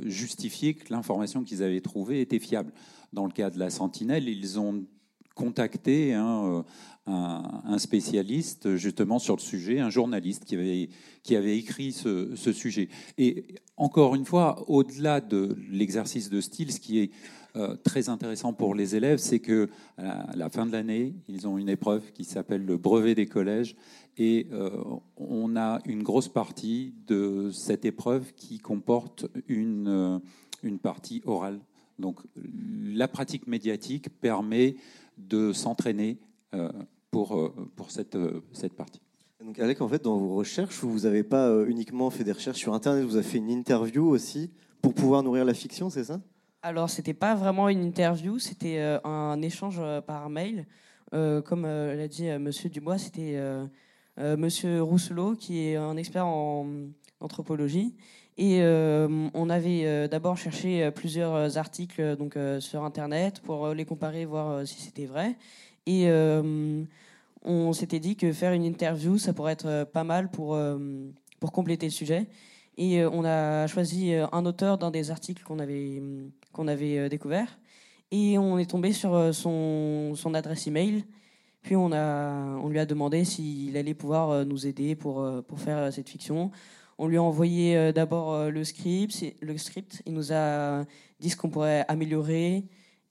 [0.04, 2.72] justifier que l'information qu'ils avaient trouvée était fiable.
[3.12, 4.84] Dans le cas de la Sentinelle, ils ont
[5.34, 6.62] contacté un, euh,
[7.06, 10.54] un- spécialiste justement sur le sujet, un journaliste qui
[11.36, 12.88] avait, écrit ce, sujet.
[13.18, 17.10] Et encore une fois, au-delà de l'exercice de style, ce qui est
[17.56, 19.68] euh, très intéressant pour les élèves, c'est que
[19.98, 23.76] la, fin de l'année, ils ont une épreuve qui s'appelle le brevet des collèges,
[24.16, 24.70] et euh,
[25.16, 30.20] on a une grosse partie de cette épreuve qui comporte une
[30.82, 31.60] partie orale.
[31.98, 32.20] Donc
[32.84, 34.76] la pratique médiatique permet
[35.18, 36.18] de s'entraîner
[36.54, 36.70] euh,
[37.10, 39.00] pour, euh, pour cette, euh, cette partie.
[39.44, 42.74] Donc Alec, en fait, dans vos recherches, vous n'avez pas uniquement fait des recherches sur
[42.74, 46.20] Internet, vous avez fait une interview aussi pour pouvoir nourrir la fiction, c'est ça?
[46.62, 50.66] Alors, c'était pas vraiment une interview, c'était un échange par mail.
[51.14, 53.66] Euh, comme euh, l'a dit euh, Monsieur Dubois, c'était euh,
[54.18, 56.66] euh, Monsieur Rousselot, qui est un expert en
[57.20, 57.94] anthropologie.
[58.38, 63.84] Et euh, on avait euh, d'abord cherché euh, plusieurs articles donc, sur Internet pour les
[63.84, 65.36] comparer, voir si c'était vrai.
[65.86, 66.08] Et
[67.44, 70.56] on s'était dit que faire une interview, ça pourrait être pas mal pour,
[71.40, 72.28] pour compléter le sujet.
[72.78, 76.00] Et on a choisi un auteur d'un des articles qu'on avait,
[76.52, 77.58] qu'on avait découvert.
[78.12, 81.04] Et on est tombé sur son, son adresse email.
[81.62, 85.92] Puis on, a, on lui a demandé s'il allait pouvoir nous aider pour, pour faire
[85.92, 86.52] cette fiction.
[87.04, 90.02] On lui a envoyé euh, d'abord euh, le script, le script.
[90.06, 90.84] Il nous a
[91.18, 92.62] dit ce qu'on pourrait améliorer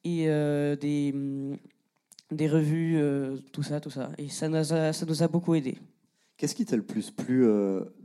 [0.06, 1.58] et euh, des, hum,
[2.32, 2.98] des revues,
[3.52, 4.12] tout ça, tout ça.
[4.18, 5.78] Et ça nous a, ça nous a beaucoup aidé.
[6.38, 7.46] Qu'est-ce qui t'a le plus plu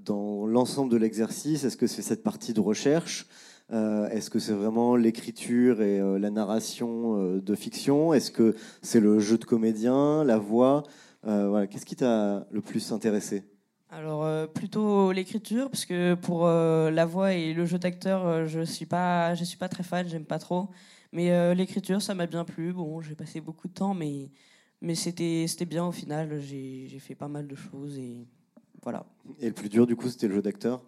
[0.05, 1.63] dans l'ensemble de l'exercice?
[1.63, 3.29] Est-ce que c'est cette partie de recherche?
[3.71, 8.13] Est-ce que c'est vraiment l'écriture et la narration de fiction?
[8.13, 10.83] Est-ce que c'est le jeu de comédien, la voix?
[11.23, 11.69] Voilà.
[11.69, 13.45] Qu'est-ce qui t'a le plus intéressé?
[13.91, 18.47] Alors euh, plutôt l'écriture parce que pour euh, la voix et le jeu d'acteur euh,
[18.47, 20.69] je suis pas je suis pas très fan j'aime pas trop.
[21.13, 22.73] Mais l'écriture ça m'a bien plu.
[22.73, 24.29] Bon j'ai passé beaucoup de temps mais
[24.83, 26.41] mais c'était c'était bien au final.
[26.41, 28.27] J'ai j'ai fait pas mal de choses et
[28.83, 29.07] voilà.
[29.41, 30.85] Et le plus dur, du coup, c'était le jeu d'acteur?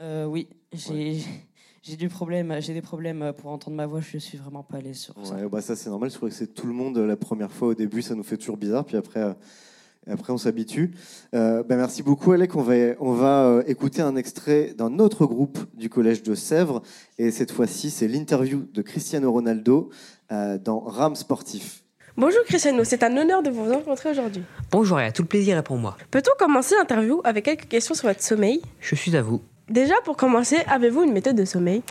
[0.00, 0.48] Oui.
[0.72, 1.20] J'ai
[1.82, 4.00] j'ai du problème j'ai des problèmes pour entendre ma voix.
[4.00, 5.46] Je suis vraiment pas à l'aise sur ça.
[5.46, 6.10] Bah ça c'est normal.
[6.10, 8.38] Je crois que c'est tout le monde la première fois au début, ça nous fait
[8.38, 9.36] toujours bizarre, puis après,
[10.06, 10.92] et après on s'habitue.
[11.34, 12.54] Euh, bah, merci beaucoup Alec.
[12.56, 16.82] On va, on va euh, écouter un extrait d'un autre groupe du collège de Sèvres,
[17.18, 19.90] et cette fois-ci c'est l'interview de Cristiano Ronaldo
[20.32, 21.82] euh, dans Ram Sportif.
[22.16, 24.42] Bonjour Cristiano, c'est un honneur de vous rencontrer aujourd'hui.
[24.70, 25.96] Bonjour et à tout le plaisir est pour moi.
[26.10, 28.62] Peut-on commencer l'interview avec quelques questions sur votre sommeil?
[28.80, 29.40] Je suis à vous.
[29.70, 31.82] Déjà, pour commencer, avez-vous une méthode de sommeil?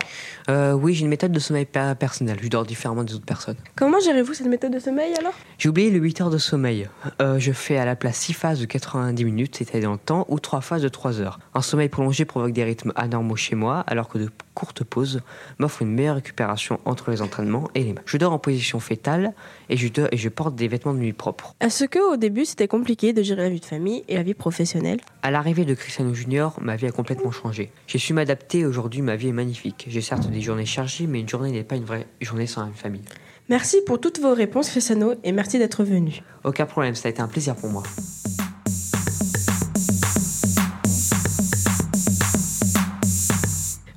[0.48, 2.38] Euh, oui, j'ai une méthode de sommeil per- personnelle.
[2.40, 3.56] Je dors différemment des autres personnes.
[3.76, 5.34] Comment gérez-vous cette méthode de sommeil alors?
[5.58, 6.88] J'ai oublié les 8 heures de sommeil.
[7.20, 10.26] Euh, je fais à la place 6 phases de 90 minutes, c'est-à-dire dans le temps,
[10.30, 11.40] ou 3 phases de 3 heures.
[11.56, 15.22] Un sommeil prolongé provoque des rythmes anormaux chez moi, alors que de courtes pauses
[15.60, 18.04] m'offrent une meilleure récupération entre les entraînements et les matchs.
[18.06, 19.34] Je dors en position fétale
[19.70, 21.56] et je, dors- et je porte des vêtements de nuit propres.
[21.60, 24.34] Est-ce que au début c'était compliqué de gérer la vie de famille et la vie
[24.34, 25.00] professionnelle?
[25.22, 27.72] À l'arrivée de Cristiano Junior, ma vie a complètement changé.
[27.88, 29.86] J'ai su m'adapter aujourd'hui ma vie est magnifique.
[29.90, 32.74] J'ai certes des journées chargées, mais une journée n'est pas une vraie journée sans une
[32.74, 33.04] famille.
[33.50, 36.22] Merci pour toutes vos réponses, Cristiano, et merci d'être venu.
[36.46, 37.84] Aucun problème, ça a été un plaisir pour moi.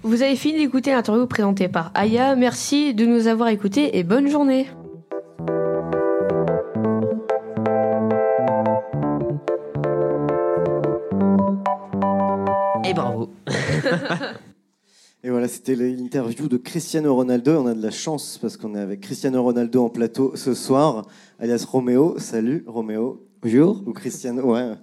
[0.06, 2.36] Vous avez fini d'écouter l'interview présentée par Aya.
[2.36, 4.68] Merci de nous avoir écoutés et bonne journée.
[12.84, 13.30] Et bravo.
[15.24, 17.60] Et voilà, c'était l'interview de Cristiano Ronaldo.
[17.60, 21.08] On a de la chance parce qu'on est avec Cristiano Ronaldo en plateau ce soir,
[21.40, 22.14] alias Roméo.
[22.20, 23.26] Salut Roméo.
[23.42, 23.82] Bonjour.
[23.84, 24.74] Ou Cristiano, ouais.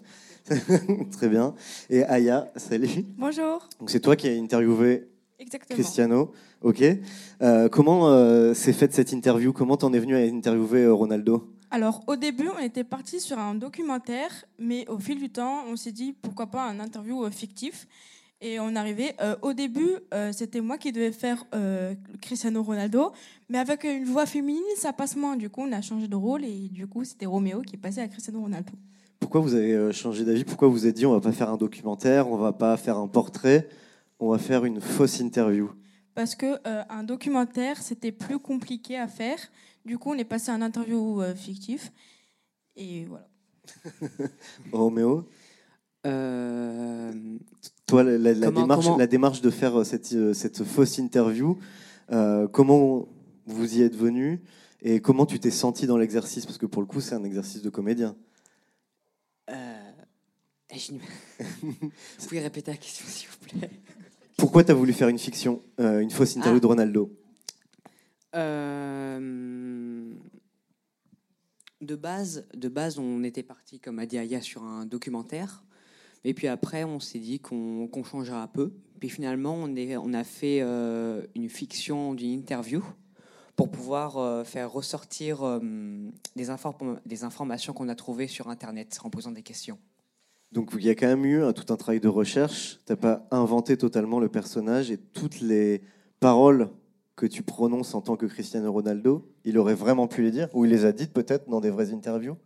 [1.14, 1.56] Très bien.
[1.90, 3.06] Et Aya, salut.
[3.18, 3.70] Bonjour.
[3.80, 5.08] Donc c'est toi qui as interviewé
[5.44, 5.76] Exactement.
[5.76, 6.32] Cristiano.
[6.62, 6.82] Ok.
[7.42, 9.52] Euh, comment euh, s'est faite cette interview?
[9.52, 11.52] Comment t'en es venu à interviewer euh, Ronaldo?
[11.70, 15.76] Alors, au début, on était parti sur un documentaire, mais au fil du temps, on
[15.76, 17.88] s'est dit pourquoi pas un interview fictif.
[18.40, 19.16] Et on arrivait.
[19.22, 19.96] euh, au début,
[20.32, 21.46] c'était moi qui devais faire
[22.22, 23.12] Cristiano Ronaldo,
[23.50, 25.36] mais avec une voix féminine, ça passe moins.
[25.36, 28.00] Du coup, on a changé de rôle et du coup, c'était Roméo qui est passé
[28.02, 28.74] à Cristiano Ronaldo.
[29.20, 30.44] Pourquoi vous avez changé d'avis?
[30.44, 33.08] Pourquoi vous avez dit on va pas faire un documentaire, on va pas faire un
[33.08, 33.70] portrait,
[34.24, 35.72] on va faire une fausse interview
[36.16, 39.38] Parce que euh, un documentaire, c'était plus compliqué à faire.
[39.86, 41.92] Du coup, on est passé à un interview euh, fictif.
[42.76, 43.28] Et voilà.
[44.72, 45.28] Roméo?
[46.06, 47.12] Euh,
[47.86, 50.98] Toi, la, la- la Comment- démarche, comment- la démarche de faire euh, cette, cette fausse
[50.98, 51.58] interview,
[52.12, 53.08] euh, comment
[53.46, 54.42] vous y êtes venu
[54.82, 56.46] et comment tu t'es senti dans l'exercice?
[56.46, 58.16] Parce que pour le coup, c'est un exercice de comédien.
[59.50, 59.80] euh,
[61.62, 63.70] Vous pouvez répéter la question, s'il vous plaît?
[64.38, 66.62] Pourquoi tu as voulu faire une fiction, euh, une fausse interview Ah.
[66.62, 67.12] de Ronaldo?
[68.36, 70.12] Euh,
[71.82, 75.64] de base, de base, on était parti, comme a dit Aya, sur un documentaire.
[76.24, 78.74] Et puis après, on s'est dit qu'on changerait un peu.
[79.00, 82.84] Puis finalement, on, est, on a fait euh, une fiction d'une interview
[83.58, 85.60] pour pouvoir euh, faire ressortir
[86.36, 86.50] des,
[87.06, 89.78] des informations qu'on a trouvées sur Internet en posant des questions.
[90.54, 92.80] Donc il y a quand même eu un- tout un travail de recherche.
[92.86, 95.82] T'as pas inventé totalement le personnage et toutes les
[96.20, 96.70] paroles
[97.16, 100.66] que tu prononces en tant que Cristiano Ronaldo, il aurait vraiment pu les dire ou
[100.66, 102.38] il les a dites peut-être dans des vraies interviews?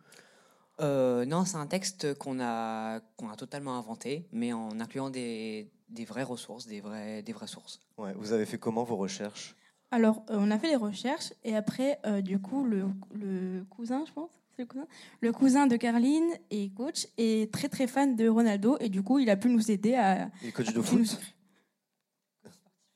[0.80, 5.70] Euh, non, c'est un texte qu'on a, qu'on a totalement inventé, mais en incluant des,
[5.90, 7.82] des vraies ressources, des vraies, des vraies sources.
[7.98, 9.56] Ouais, vous avez fait comment vos recherches?
[9.92, 14.04] Alors, euh, on a fait les recherches et après, euh, du coup, le, le cousin,
[14.06, 14.88] je pense, le cousin,
[15.22, 19.20] le cousin de Caroline et coach est très très fan de Ronaldo et du coup,
[19.20, 20.30] il a pu nous aider à.
[20.42, 21.20] Il est coach à de foot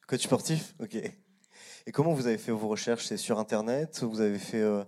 [0.08, 0.95] Coach sportif Ok.
[0.95, 3.06] Et comment vous avez fait vos recherches?
[3.08, 4.04] C'est sur Internet?
[4.04, 4.60] Vous avez fait...
[4.62, 4.84] euh,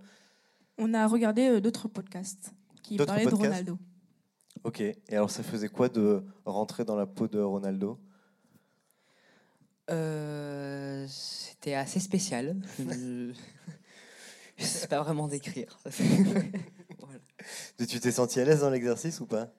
[0.77, 2.51] On a regardé euh, d'autres podcasts
[2.83, 3.77] qui D'autres parlaient de Ronaldo.
[4.63, 4.81] Ok.
[4.81, 7.99] Et alors ça faisait quoi de rentrer dans la peau de Ronaldo?
[9.89, 12.55] Euh, C'était assez spécial.
[14.57, 15.77] Je ne sais pas vraiment décrire.
[16.99, 17.19] Voilà.
[17.77, 19.49] Tu t'es senti à l'aise dans l'exercice ou pas?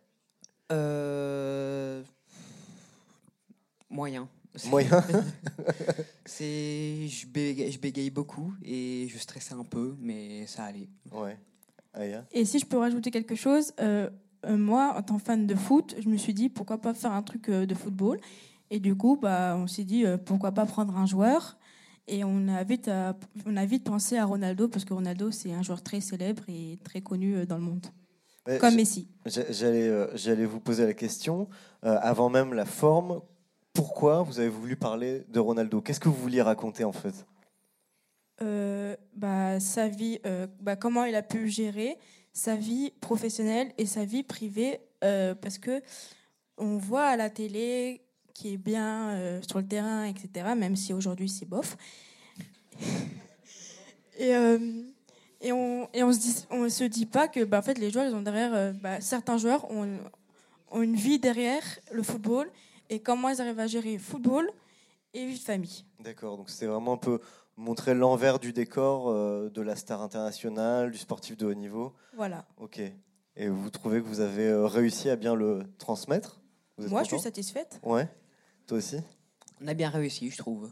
[0.73, 2.03] Euh,
[3.91, 4.29] Moyen.
[4.67, 5.05] Moyen?
[6.25, 10.89] C'est je bégaye, je bégaye beaucoup et je stressais un peu, mais ça allait.
[11.13, 11.37] Ouais.
[11.93, 12.25] Aya?
[12.33, 14.09] Et si je peux rajouter quelque chose, euh,
[14.47, 17.13] euh, moi, en tant que fan de foot, je me suis dit pourquoi pas faire
[17.13, 18.19] un truc de football?
[18.71, 21.57] Et du coup, bah, on s'est dit euh, pourquoi pas prendre un joueur?
[22.07, 23.13] Et on a, vite, euh,
[23.47, 26.79] on a vite pensé à Ronaldo parce que Ronaldo, c'est un joueur très célèbre et
[26.85, 27.87] très connu euh, dans le monde.
[28.61, 29.09] Comme Messi.
[29.25, 31.49] J'allais, euh, j'allais vous poser la question,
[31.85, 33.23] euh, avant même la forme,
[33.73, 35.81] pourquoi vous avez voulu parler de Ronaldo?
[35.81, 37.27] Qu'est-ce que vous vouliez raconter en fait?
[38.43, 40.21] Euh, bah, sa vie,
[40.61, 41.97] bah, comment il a pu gérer
[42.35, 45.81] sa vie professionnelle et sa vie privée, parce que
[46.59, 48.04] on voit à la télé
[48.35, 50.55] qui est bien euh, sur le terrain, etc.
[50.57, 51.77] Même si aujourd'hui c'est bof.
[54.19, 54.59] et euh,
[55.41, 57.91] et on et on se dit on se dit pas que bah, en fait les
[57.91, 59.99] joueurs ils ont derrière euh, bah, certains joueurs ont,
[60.71, 62.51] ont une vie derrière le football
[62.91, 64.51] et comment ils arrivent à gérer football
[65.15, 65.85] et vie de famille.
[66.01, 67.21] D'accord, donc c'était vraiment un peu
[67.57, 71.95] montrer l'envers du décor euh, de la star internationale, du sportif de haut niveau.
[72.17, 72.45] Voilà.
[72.59, 72.81] Ok.
[73.37, 76.41] Et vous trouvez que vous avez réussi à bien le transmettre?
[76.79, 77.81] Moi, je suis satisfaite.
[77.85, 78.09] Ouais.
[78.67, 78.97] Toi aussi?
[79.63, 80.71] On a bien réussi, je trouve.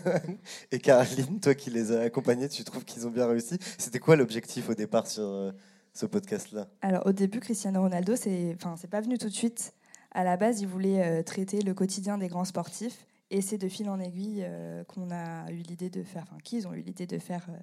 [0.72, 3.58] Et Caroline, toi qui les as accompagnés, tu trouves qu'ils ont bien réussi?
[3.78, 5.52] C'était quoi l'objectif au départ sur euh,
[5.94, 6.68] ce podcast-là?
[6.82, 9.72] Alors au début, Cristiano Ronaldo, c'est, enfin, c'est pas venu tout de suite.
[10.12, 13.68] À la base, il voulait euh, traiter le quotidien des grands sportifs, et c'est de
[13.68, 17.06] fil en aiguille euh, qu'on a eu l'idée de faire, enfin, qu'ils ont eu l'idée
[17.06, 17.56] de faire, euh,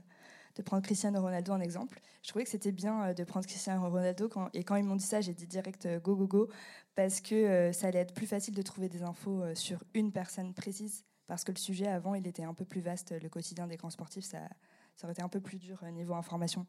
[0.60, 2.02] de prendre Cristiano Ronaldo en exemple.
[2.22, 5.06] Je trouvais que c'était bien euh, de prendre Cristiano Ronaldo, et quand ils m'ont dit
[5.06, 6.50] ça, j'ai dit direct euh, go go go,
[6.96, 10.54] parce que euh, ça allait être plus facile de trouver des infos sur une personne
[10.54, 13.78] précise, parce que le sujet avant, il était un peu plus vaste, le quotidien des
[13.78, 14.40] grands sportifs, ça,
[15.04, 16.66] aurait été un peu plus dur niveau information.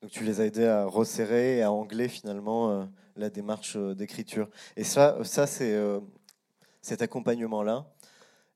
[0.00, 4.50] Donc tu les as aidés à resserrer et à angler finalement la démarche d'écriture.
[4.74, 5.78] Et ça, ça c'est
[6.80, 7.86] cet accompagnement-là,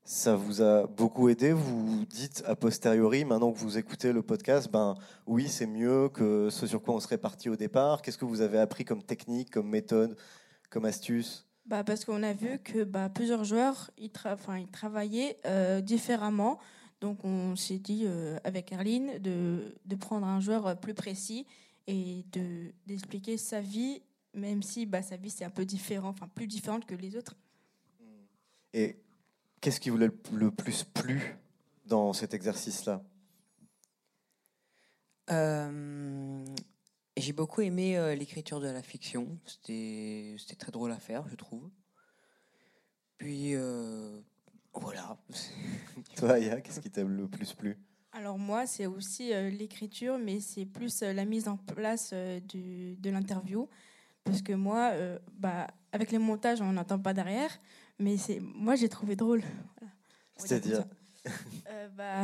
[0.07, 1.53] ça vous a beaucoup aidé.
[1.53, 4.95] Vous dites a posteriori, maintenant que vous écoutez le podcast, ben
[5.27, 8.03] oui, c'est mieux que ce sur quoi on serait parti au départ.
[8.03, 10.17] Qu'est-ce que vous avez appris comme technique, comme méthode,
[10.71, 11.45] comme astuce?
[11.67, 15.81] Bah, parce qu'on a vu que bah, plusieurs joueurs ils, tra- enfin, ils travaillaient euh,
[15.81, 16.61] différemment.
[17.01, 21.47] Donc on s'est dit euh, avec Arline de, de prendre un joueur euh, plus précis
[21.89, 24.01] et de d'expliquer sa vie,
[24.35, 27.35] même si bah, sa vie c'est un peu différent, enfin plus différente que les autres.
[28.73, 28.97] Et
[29.61, 31.37] qu'est-ce qui vous a le plus plu
[31.85, 33.03] dans cet exercice-là?
[35.31, 36.45] Euh,
[37.17, 39.39] J'ai beaucoup aimé euh, l'écriture de la fiction.
[39.45, 41.71] C'était c'était très drôle à faire, je trouve.
[43.19, 44.21] Puis euh,
[44.75, 45.17] voilà.
[46.17, 47.79] Toi, Aya, qu'est-ce qui t'a le plus plu?
[48.13, 52.41] Alors moi, c'est aussi euh, l'écriture, mais c'est plus euh, la mise en place euh,
[52.41, 53.69] du, de l'interview.
[54.25, 57.51] Parce que moi, euh, bah, avec les montages, on n'entend pas derrière,
[57.99, 59.43] mais c'est moi, j'ai trouvé drôle.
[59.81, 59.93] Voilà.
[60.37, 60.85] C'est-à-dire.
[61.69, 62.23] Euh, bah,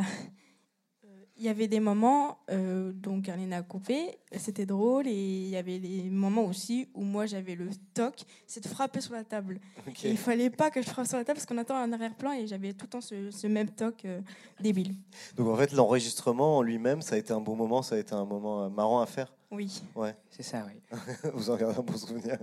[1.03, 5.49] euh, Il y avait des moments, euh, donc Carline a coupé, c'était drôle, et il
[5.49, 9.23] y avait des moments aussi où moi j'avais le toc, c'est de frapper sur la
[9.25, 9.59] table.
[9.87, 10.05] Ok.
[10.05, 12.31] Et il fallait pas que je frappe sur la table parce qu'on attend un arrière-plan
[12.31, 14.21] et j'avais tout le temps ce, ce même toc euh,
[14.61, 14.95] débile.
[15.35, 18.13] Donc en fait, l'enregistrement en lui-même, ça a été un bon moment, ça a été
[18.13, 19.33] un moment marrant à faire?
[19.51, 19.81] Oui.
[19.95, 20.15] Ouais.
[20.29, 20.97] C'est ça, oui.
[21.33, 22.37] vous en gardez un bon souvenir?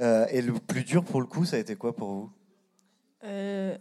[0.00, 2.30] Euh, et le plus dur pour le coup, ça a été quoi pour vous?
[3.24, 3.76] Euh,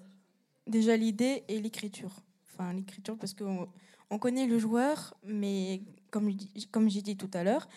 [0.67, 2.11] déjà l'idée et l'écriture.
[2.47, 3.67] Enfin, l'écriture parce qu'on
[4.09, 6.31] on connaît le joueur, mais comme,
[6.71, 7.67] comme j'ai dit tout à l'heure,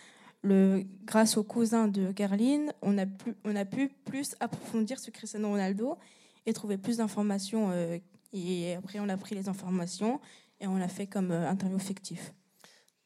[1.05, 5.49] grâce au cousin de Carline, on a, pu, on a pu plus approfondir sur Cristiano
[5.49, 5.97] Ronaldo
[6.45, 7.71] et trouver plus d'informations.
[7.71, 7.99] euh,
[8.33, 10.21] et après, on a pris les informations
[10.61, 12.35] et on l'a fait comme interview fictif.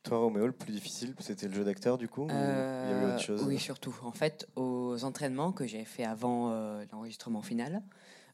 [0.03, 3.23] Toi, Roméo, le plus difficile, c'était le jeu d'acteur du coup Il y Euh, autre
[3.23, 3.95] chose Oui, surtout.
[4.03, 7.83] En fait, aux entraînements que j'ai fait avant euh, l'enregistrement final,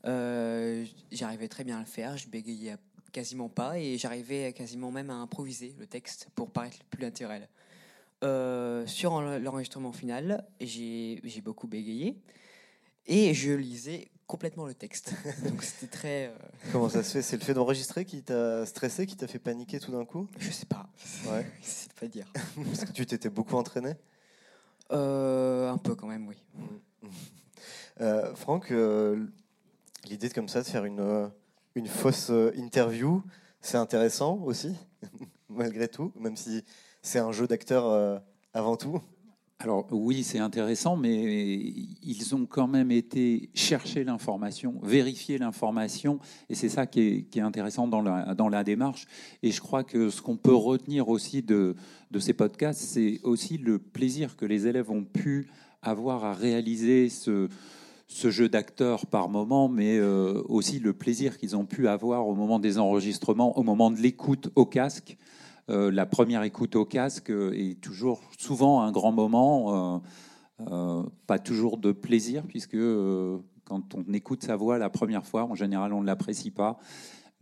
[0.04, 2.16] euh, j'arrivais très bien à le faire.
[2.16, 2.76] Je bégayais
[3.12, 7.48] quasiment pas et j'arrivais quasiment même à improviser le texte pour paraître le plus naturel.
[8.86, 12.16] Sur en- l'enregistrement final, j'ai beaucoup bégayé
[13.06, 15.12] et je lisais complètement le texte.
[15.44, 16.26] Donc c'était très.
[16.26, 16.36] euh,
[16.72, 17.22] Comment ça se fait?
[17.22, 20.28] C'est le fait d'enregistrer qui t'a stressé, qui t'a fait paniquer tout d'un coup?
[20.38, 20.88] Je sais pas.
[21.26, 21.46] Ouais.
[21.62, 22.26] Je sais pas dire.
[22.66, 23.94] Parce que tu t'étais beaucoup entraîné?
[24.92, 26.36] Euh, un peu quand même, oui.
[28.00, 29.26] Euh, Franck, euh,
[30.04, 31.30] l'idée de comme ça de faire une,
[31.74, 33.22] une fausse interview,
[33.60, 34.76] c'est intéressant aussi,
[35.48, 36.62] malgré tout, même si
[37.02, 38.18] c'est un jeu d'acteur euh,
[38.52, 39.00] avant tout.
[39.58, 46.18] Alors oui, c'est intéressant, mais ils ont quand même été chercher l'information, vérifier l'information,
[46.50, 49.06] et c'est ça qui est, intéressant dans la, démarche.
[49.42, 51.74] Et je crois que ce qu'on peut retenir aussi de,
[52.18, 55.48] ces podcasts, c'est aussi le plaisir que les élèves ont pu
[55.80, 57.48] avoir à réaliser ce,
[58.08, 62.34] ce jeu d'acteur par moment, mais euh, aussi le plaisir qu'ils ont pu avoir au
[62.34, 65.16] moment des enregistrements, au moment de l'écoute au casque.
[65.68, 69.98] Euh, la première écoute au casque est toujours souvent un grand moment, euh,
[70.70, 72.78] euh, pas toujours de plaisir, puisque
[73.64, 76.78] quand on écoute sa voix la première fois, en général, on ne l'apprécie pas.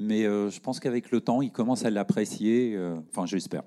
[0.01, 2.77] Mais je pense qu'avec le temps, il commence à l'apprécier.
[3.11, 3.63] enfin, j'espère.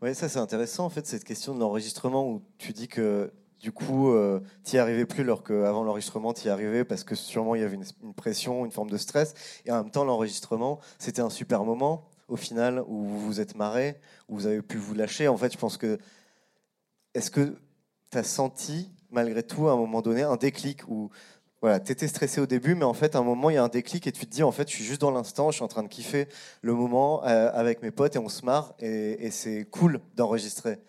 [0.00, 3.70] Oui, ça c'est intéressant en fait, cette question de l'enregistrement où tu dis que du
[3.70, 4.12] coup,
[4.64, 7.64] tu n'y arrivais plus alors qu'avant l'enregistrement, tu y arrivais parce que sûrement il y
[7.64, 9.34] avait une, une pression, une forme de stress.
[9.66, 13.56] Et en même temps, l'enregistrement, c'était un super moment au final où vous vous êtes
[13.56, 13.98] marré,
[14.28, 15.28] où vous avez pu vous lâcher.
[15.28, 15.98] En fait, je pense que.
[17.14, 17.58] Est-ce que
[18.10, 21.10] tu as senti, malgré tout, à un moment donné, un déclic où.
[21.60, 23.62] Voilà, tu étais stressé au début, mais en fait, à un moment, il y a
[23.62, 25.64] un déclic et tu te dis, en fait, je suis juste dans l'instant, je suis
[25.64, 26.26] en train de kiffer
[26.60, 30.80] le moment euh, avec mes potes et on se marre et, c'est cool d'enregistrer.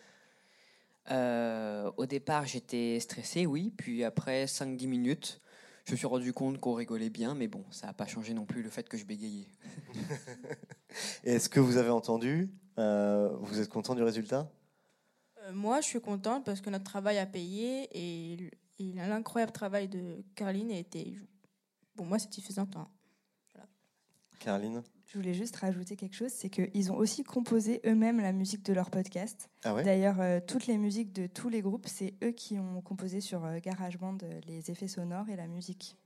[1.11, 3.71] Euh, au départ, j'étais stressé, oui.
[3.77, 5.41] Puis après 5-10 minutes,
[5.85, 7.35] je me suis rendu compte qu'on rigolait bien.
[7.35, 9.47] Mais bon, ça n'a pas changé non plus le fait que je bégayais.
[11.23, 14.49] Et est-ce que vous avez entendu euh, Vous êtes content du résultat?
[15.39, 20.23] Euh, moi, je suis contente parce que notre travail a payé et, l'incroyable travail de
[20.35, 21.17] Caroline a été
[21.95, 22.67] pour moi, c'est suffisant.
[22.75, 22.87] hein.
[24.39, 24.83] Caroline?
[25.13, 28.73] Je voulais juste rajouter quelque chose, c'est qu'ils ont aussi composé eux-mêmes la musique de
[28.73, 29.47] leur podcast.
[29.63, 29.83] Ah ouais?
[29.83, 33.45] D'ailleurs, euh, toutes les musiques de tous les groupes, c'est eux qui ont composé sur
[33.45, 35.97] euh, GarageBand euh, les effets sonores et la musique.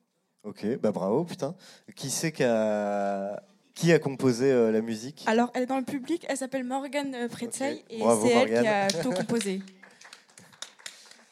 [0.43, 1.55] Ok, bah bravo, putain.
[1.95, 3.41] Qui c'est qui a,
[3.75, 5.23] qui a composé euh, la musique?
[5.25, 8.87] Alors, elle est dans le public, elle s'appelle Morgane Pretzel et c'est elle qui a
[8.89, 9.61] tout composé.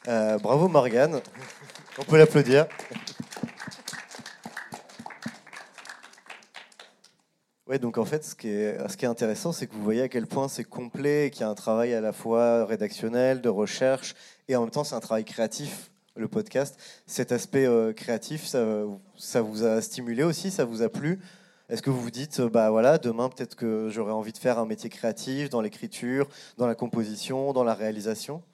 [0.08, 1.20] Euh, Bravo Morgane.
[1.98, 2.66] On peut l'applaudir.
[7.66, 10.46] Ouais, donc en fait, ce qui est, intéressant, c'est que vous voyez à quel point
[10.46, 14.14] c'est complet et qu'il y a un travail à la fois rédactionnel, de recherche,
[14.46, 16.78] et en même temps, c'est un travail créatif, le podcast.
[17.06, 18.64] Cet aspect euh, créatif, ça,
[19.16, 21.18] ça vous a stimulé aussi, ça vous a plu?
[21.68, 24.60] Est-ce que vous vous dites, euh, bah voilà, demain, peut-être que j'aurais envie de faire
[24.60, 28.44] un métier créatif dans l'écriture, dans la composition, dans la réalisation?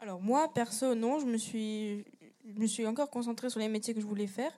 [0.00, 2.04] Alors moi, perso, non, je me suis,
[2.44, 4.52] je me suis encore concentrée sur les métiers que je voulais faire.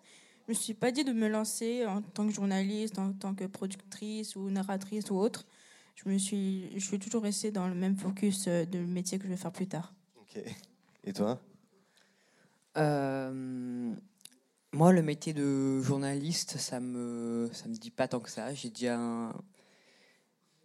[0.47, 3.45] Je me suis pas dit de me lancer en tant que journaliste, en tant que
[3.45, 5.47] productrice ou narratrice ou autre.
[5.95, 9.25] Je me suis, je suis toujours restée dans le même focus euh, de métier que
[9.25, 9.95] je vais faire plus tard.
[10.21, 10.43] Ok.
[11.05, 11.41] Et toi?
[12.77, 13.95] Euh,
[14.73, 18.53] moi, le métier de journaliste, ça me, ça me dit pas tant que ça.
[18.53, 19.33] J'ai déjà un-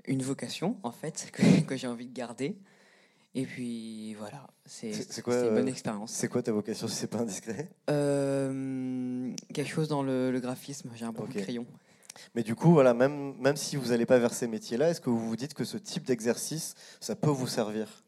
[0.08, 2.58] une vocation, en fait, que, que j'ai envie de garder.
[3.36, 6.12] Et puis, voilà, c'est une bonne euh, expérience.
[6.12, 7.70] C'est quoi ta vocation si c'est pas indiscret?
[7.92, 8.52] Euh,
[9.54, 11.38] quelque chose dans le, le graphisme, j'ai un bon Ok.
[11.38, 11.66] crayon.
[12.36, 15.10] Mais du coup, voilà, même, même si vous n'allez pas vers ces métiers-là, est-ce que
[15.10, 18.04] vous vous dites que ce type d'exercice, ça peut vous servir?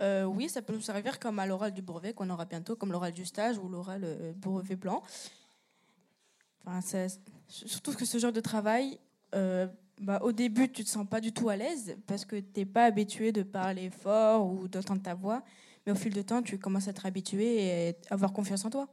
[0.00, 2.90] Euh, oui, ça peut nous servir comme à l'oral du brevet qu'on aura bientôt, comme
[2.90, 5.02] l'oral du stage ou l'oral euh, brevet blanc.
[6.66, 7.06] Enfin,
[7.46, 8.98] surtout que ce genre de travail,
[9.34, 9.68] euh,
[10.00, 12.64] bah, au début, tu te sens pas du tout à l'aise parce que tu n'es
[12.66, 15.42] pas habitué de parler fort ou d'entendre ta voix.
[15.86, 18.70] Mais au fil du temps, tu commences à être habitué et à avoir confiance en
[18.70, 18.88] toi.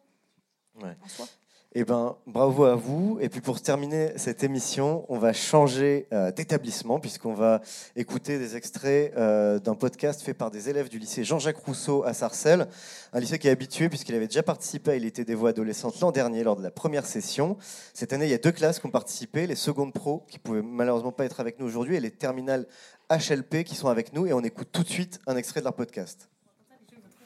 [0.81, 0.95] Ouais.
[1.01, 1.25] En soi.
[1.73, 3.17] Eh ben, bravo à vous.
[3.21, 7.61] Et puis pour terminer cette émission, on va changer euh, d'établissement puisqu'on va
[7.95, 12.13] écouter des extraits euh, d'un podcast fait par des élèves du lycée Jean-Jacques Rousseau à
[12.13, 12.67] Sarcelles,
[13.13, 15.97] un lycée qui est habitué puisqu'il avait déjà participé à Il était des voix adolescentes
[16.01, 17.55] l'an dernier lors de la première session.
[17.93, 20.61] Cette année, il y a deux classes qui ont participé, les secondes pro qui pouvaient
[20.61, 22.67] malheureusement pas être avec nous aujourd'hui et les terminales
[23.09, 25.75] HLP qui sont avec nous et on écoute tout de suite un extrait de leur
[25.75, 26.27] podcast.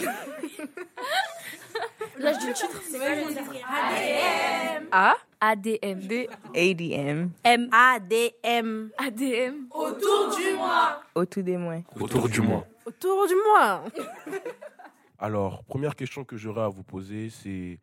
[2.20, 4.88] L'âge du titre, c'est quoi ADM.
[4.92, 6.00] A ADM.
[6.08, 7.30] D ADM.
[7.44, 9.68] M A D M ADM.
[9.72, 11.02] Autour du mois.
[11.16, 11.82] Autour des mois.
[12.00, 12.68] Autour du mois.
[12.86, 13.84] Autour du mois.
[15.20, 17.80] Alors, première question que j'aurais à vous poser, c'est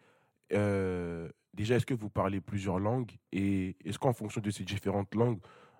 [0.52, 3.12] euh, déjà, est-ce que vous parlez plusieurs langues?
[3.32, 5.38] Et est-ce qu'en fonction de ces différentes langues,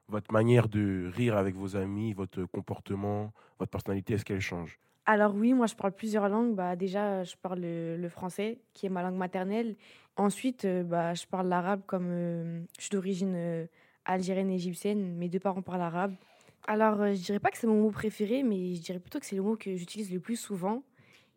[0.09, 4.79] votre manière de rire avec vos amis, votre comportement, votre personnalité, est-ce qu'elle change?
[5.09, 6.55] Alors oui, moi je parle plusieurs langues.
[6.55, 9.77] Bah, déjà, je parle le, français, qui est ma langue maternelle.
[10.17, 13.67] Ensuite, euh, bah, je parle l'arabe comme euh, je suis d'origine euh,
[14.05, 15.15] algérienne et égyptienne.
[15.17, 16.15] Mes deux parents parlent arabe.
[16.67, 19.37] Alors, je dirais pas que c'est mon mot préféré, mais je dirais plutôt que c'est
[19.37, 20.83] le mot que j'utilise le plus souvent.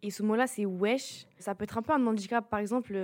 [0.01, 1.27] Et ce mot-là, c'est wesh.
[1.37, 2.49] Ça peut être un peu un handicap.
[2.49, 2.97] Par exemple,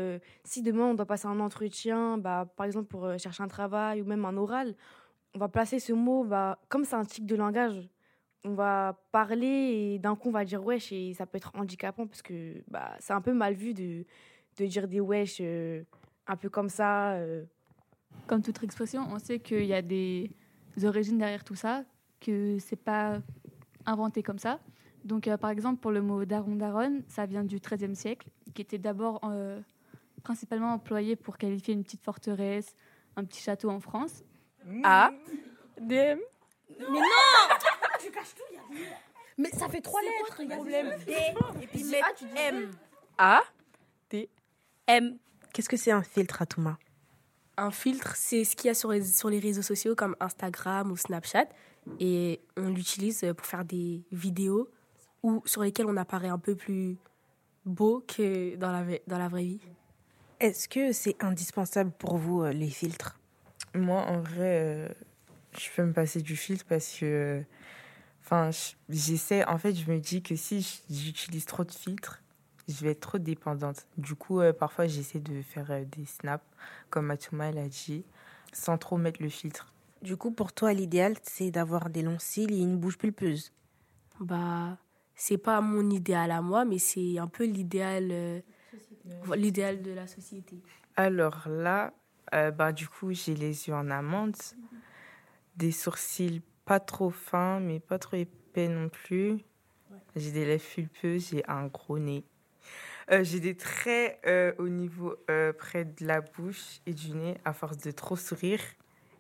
[0.44, 4.06] si demain on doit passer un entretien, bah, par exemple pour chercher un travail ou
[4.06, 4.74] même un oral,
[5.36, 7.88] on va placer ce mot, bah, comme c'est un tic de langage,
[8.46, 9.48] on va parler
[9.96, 12.96] et d'un coup on va dire wesh et ça peut être handicapant parce que bah,
[13.00, 14.06] c'est un peu mal vu de,
[14.58, 15.84] de dire des wesh euh,
[16.28, 17.16] un peu comme ça.
[17.16, 17.44] euh.
[18.28, 20.32] Comme toute expression, on sait qu'il y a des
[20.84, 21.84] origines derrière tout ça,
[22.22, 23.20] que c'est pas
[23.86, 24.62] inventé comme ça.
[25.04, 28.62] Donc, euh, par exemple, pour le mot daron daron, ça vient du XIIIe siècle, qui
[28.62, 29.60] était d'abord euh,
[30.24, 32.74] principalement employé pour qualifier une petite forteresse,
[33.18, 34.24] un petit château en France.
[34.86, 35.12] A
[35.80, 36.20] D M
[36.80, 37.02] Mais non
[38.16, 38.90] Tu caches tout, il y a
[39.38, 40.94] Mais ça fait trois lettres, il y a problème.
[41.06, 41.14] D
[41.62, 42.72] et puis mettre M.
[43.18, 43.42] A
[44.10, 44.30] D
[44.88, 45.18] M.
[45.54, 46.78] Qu'est-ce que c'est un filtre, Atouma
[47.58, 50.92] Un filtre, c'est ce qu'il y a sur les, sur les réseaux sociaux comme Instagram
[50.92, 51.48] ou Snapchat.
[52.00, 54.70] Et on l'utilise pour faire des vidéos
[55.24, 56.98] ou sur lesquelles on apparaît un peu plus
[57.66, 59.60] beau que dans la, vraie- dans la vraie vie.
[60.40, 63.18] Est-ce que c'est indispensable pour vous, euh, les filtres?
[63.74, 64.90] Moi, en vrai, euh,
[65.58, 67.06] je peux me passer du filtre parce que.
[67.06, 67.42] euh,
[68.26, 69.46] Enfin, je- j'essaie.
[69.46, 72.24] En fait, je me dis que si j'utilise trop de filtres,
[72.68, 73.86] je vais être trop dépendante.
[73.98, 76.44] Du coup, euh, parfois, j'essaie de faire euh, des snaps,
[76.90, 78.04] comme Matuma l'a dit,
[78.52, 79.72] sans trop mettre le filtre.
[80.02, 83.52] Du coup, pour toi, l'idéal, c'est d'avoir des longs cils et une bouche pulpeuse.
[84.20, 84.78] Bah,
[85.16, 88.40] c'est pas mon idéal à moi, mais c'est un peu l'idéal euh,
[89.36, 90.58] l'idéal de la société.
[90.96, 91.94] Alors là,
[92.34, 94.36] euh, bah, du coup, j'ai les yeux en amande,
[95.56, 99.38] des sourcils pas trop fins, mais pas trop épais non plus.
[100.16, 102.26] J'ai des lèvres pulpeuses, j'ai un gros nez.
[103.12, 107.38] Euh, J'ai des traits euh, au niveau euh, près de la bouche et du nez
[107.46, 108.62] à force de trop sourire.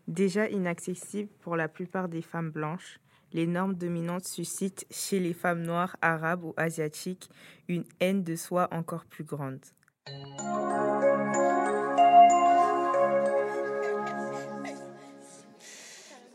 [0.08, 3.00] Déjà inaccessible pour la plupart des femmes blanches,
[3.32, 7.30] les normes dominantes suscitent chez les femmes noires, arabes ou asiatiques
[7.68, 9.66] une haine de soi encore plus grande.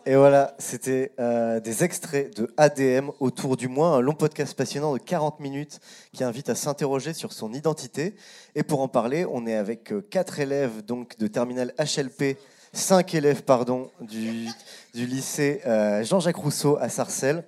[0.07, 4.95] Et voilà, c'était euh, des extraits de ADM autour du mois, un long podcast passionnant
[4.95, 5.79] de 40 minutes
[6.15, 8.15] qui invite à s'interroger sur son identité.
[8.55, 12.39] Et pour en parler, on est avec euh, quatre élèves donc de terminale HLP,
[12.73, 14.49] cinq élèves pardon du,
[14.95, 17.45] du lycée euh, Jean-Jacques Rousseau à Sarcelles.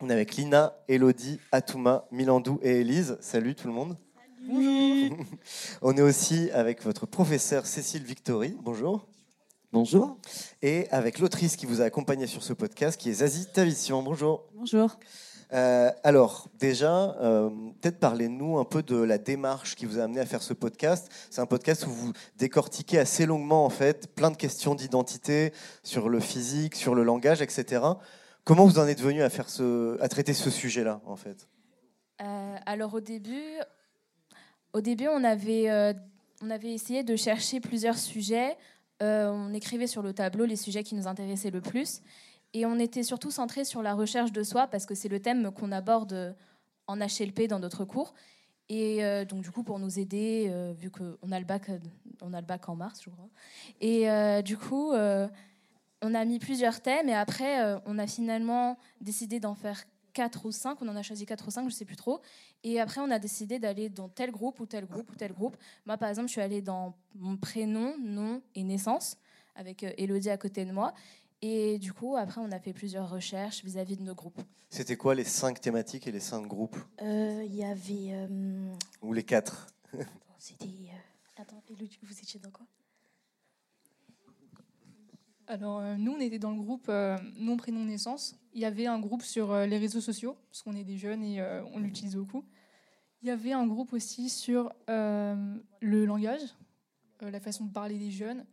[0.00, 3.18] On est avec Lina, Elodie, Atouma, Milandou et Élise.
[3.20, 3.96] Salut tout le monde.
[5.82, 8.56] On est aussi avec votre professeur Cécile Victory.
[8.62, 9.06] Bonjour.
[9.76, 10.16] Bonjour.
[10.62, 14.02] Et avec l'autrice qui vous a accompagné sur ce podcast, qui est Zazie Tavissian.
[14.02, 14.46] Bonjour.
[14.54, 14.98] Bonjour.
[15.52, 17.50] Euh, alors, déjà, euh,
[17.82, 21.12] peut-être parlez-nous un peu de la démarche qui vous a amené à faire ce podcast.
[21.28, 25.52] C'est un podcast où vous décortiquez assez longuement, en fait, plein de questions d'identité
[25.82, 27.82] sur le physique, sur le langage, etc.
[28.44, 31.48] Comment vous en êtes venu à, faire ce, à traiter ce sujet-là, en fait?
[32.22, 33.60] Euh, alors au début,
[34.72, 35.94] au début on, avait,
[36.40, 38.56] on avait essayé de chercher plusieurs sujets.
[39.02, 42.00] Euh, on écrivait sur le tableau les sujets qui nous intéressaient le plus.
[42.54, 45.50] Et on était surtout centré sur la recherche de soi parce que c'est le thème
[45.52, 46.34] qu'on aborde
[46.86, 48.14] en HLP dans notre cours.
[48.68, 51.78] Et euh, donc du coup pour nous aider, euh, vu qu'on a le bac, euh,
[52.20, 53.28] on a le bac en mars, je crois.
[53.80, 55.28] Et euh, du coup, euh,
[56.02, 59.84] on a mis plusieurs thèmes et après euh, on a finalement décidé d'en faire
[60.16, 60.80] quatre ou cinq.
[60.82, 62.20] On en a choisi quatre ou cinq, je sais plus trop.
[62.64, 65.56] Et après on a décidé d'aller dans tel groupe ou tel groupe ou tel groupe.
[65.84, 69.16] Moi par exemple, je suis allée dans mon prénom, nom et naissance
[69.54, 70.94] avec euh, Elodie à côté de moi.
[71.42, 74.40] Et du coup, après, on a fait plusieurs recherches vis-à-vis de nos groupes.
[74.70, 76.78] C'était quoi les cinq thématiques et les cinq groupes?
[77.02, 78.14] Euh, Il y avait.
[78.14, 79.66] euh, Ou les quatre?
[80.38, 80.64] C'était.
[80.64, 82.66] euh, Attends, Elodie, vous étiez dans quoi?
[85.48, 88.36] Alors, euh, nous, on était dans le groupe euh, Nom, Prénom, Naissance.
[88.52, 91.22] Il y avait un groupe sur euh, les réseaux sociaux, parce qu'on est des jeunes
[91.22, 92.44] et euh, on l'utilise beaucoup.
[93.22, 96.40] Il y avait un groupe aussi sur euh, le langage,
[97.22, 98.44] euh, la façon de parler des jeunes.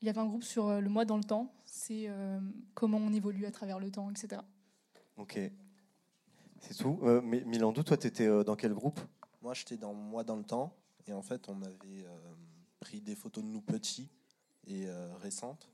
[0.00, 2.38] Il y avait un groupe sur euh, le moi dans le temps, c'est euh,
[2.74, 4.40] comment on évolue à travers le temps, etc.
[5.16, 5.38] Ok.
[6.60, 7.00] C'est tout.
[7.02, 9.00] Euh, Mi- Milandou, toi, tu étais dans quel groupe?
[9.42, 10.72] Moi, j'étais dans Moi dans le temps.
[11.08, 12.16] Et en fait, on avait euh,
[12.80, 14.08] pris des photos de nous petits
[14.66, 15.68] et euh, récentes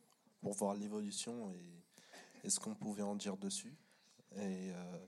[0.44, 3.74] pour voir l'évolution et, et ce qu'on pouvait en dire dessus.
[4.36, 5.06] Et euh,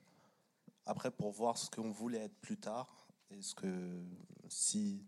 [0.87, 4.03] après, pour voir ce qu'on voulait être plus tard et ce que
[4.49, 5.05] si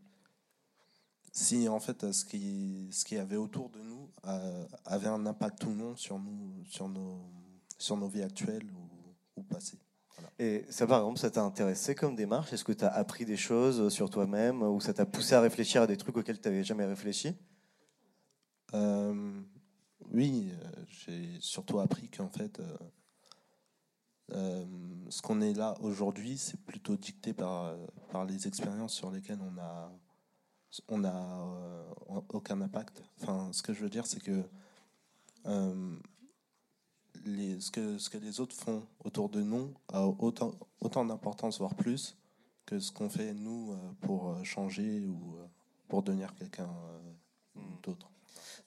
[1.33, 5.24] si en fait ce qui ce qu'il y avait autour de nous euh, avait un
[5.24, 7.20] impact ou non sur nous sur nos
[7.79, 9.79] sur nos vies actuelles ou, ou passées.
[10.39, 12.53] Et ça, par exemple, ça t'a intéressé comme démarche?
[12.53, 15.83] Est-ce que tu as appris des choses sur toi-même ou ça t'a poussé à réfléchir
[15.83, 17.35] à des trucs auxquels tu n'avais jamais réfléchi?
[18.74, 19.38] Euh,
[20.12, 22.76] oui, euh, j'ai surtout appris qu'en fait, euh,
[24.32, 24.66] euh,
[25.09, 27.74] ce qu'on est là aujourd'hui, c'est plutôt dicté par,
[28.11, 29.92] par les expériences sur lesquelles on a,
[30.88, 31.92] on a euh,
[32.30, 33.02] aucun impact.
[33.20, 34.42] Enfin, ce que je veux dire, c'est que,
[35.46, 35.96] euh,
[37.24, 41.59] les, ce que ce que les autres font autour de nous a autant, autant d'importance,
[41.59, 42.16] voire plus,
[42.64, 45.38] que ce qu'on fait nous pour changer ou
[45.88, 46.68] pour devenir quelqu'un
[47.56, 48.07] euh, d'autre.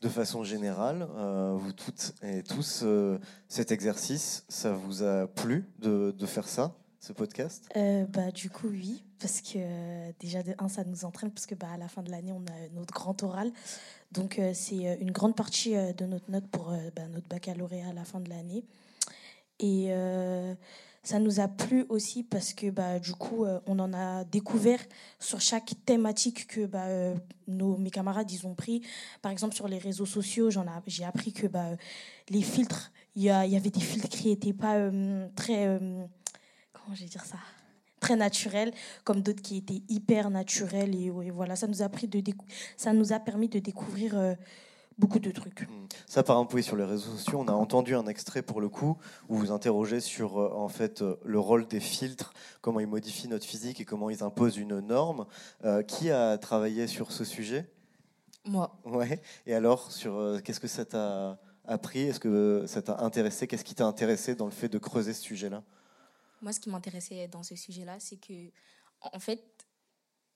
[0.02, 5.70] De façon générale, euh, vous toutes et tous, euh, cet exercice, ça vous a plu
[5.78, 7.70] de, faire ça, ce podcast?
[7.78, 9.60] Euh, bah, du coup, oui, parce que
[10.20, 12.70] déjà, un, ça nous entraîne, parce que bah, à la fin de l'année, on a
[12.74, 13.52] notre grand oral.
[14.12, 18.20] Donc, c'est une grande partie de notre note pour bah, notre baccalauréat à la fin
[18.20, 18.66] de l'année.
[19.60, 19.92] Et
[21.04, 24.80] ça nous a plu aussi parce que bah, du coup, euh, on en a découvert
[25.20, 27.16] sur chaque thématique que bah, euh,
[27.48, 28.82] nos, mes camarades ils ont pris.
[29.22, 30.50] Par exemple, sur les réseaux sociaux,
[30.88, 31.70] j'ai appris que bah,
[32.30, 35.68] les filtres, il y, y avait des filtres qui n'étaient pas euh, très.
[35.68, 36.06] euh,
[36.74, 37.38] comment je vais dire ça
[38.02, 38.74] très naturels,
[39.06, 40.94] comme d'autres qui étaient hyper naturels.
[40.96, 42.22] Et, ouais, voilà, ça nous a, pris de
[42.76, 44.34] ça nous a permis de découvrir euh,
[45.02, 45.68] beaucoup de trucs.
[46.06, 48.70] Ça, par exemple, oui, sur les réseaux sociaux, on a entendu un extrait pour le
[48.70, 48.98] coup
[49.28, 53.28] où vous interrogez sur euh, en fait euh, le rôle des filtres, comment ils modifient
[53.28, 55.26] notre physique et comment ils imposent une norme.
[55.66, 57.70] Euh, qui a travaillé sur ce sujet?
[58.46, 58.80] Moi.
[58.86, 59.22] Ouais.
[59.48, 62.02] Et alors, sur qu'est-ce que ça t'a appris?
[62.02, 63.48] Est-ce que ça t'a intéressé?
[63.48, 65.64] Qu'est-ce qui t'a intéressé dans le fait de creuser ce sujet-là?
[66.42, 68.52] Moi, ce qui m'intéressait dans ce sujet-là, c'est que,
[69.02, 69.44] en fait,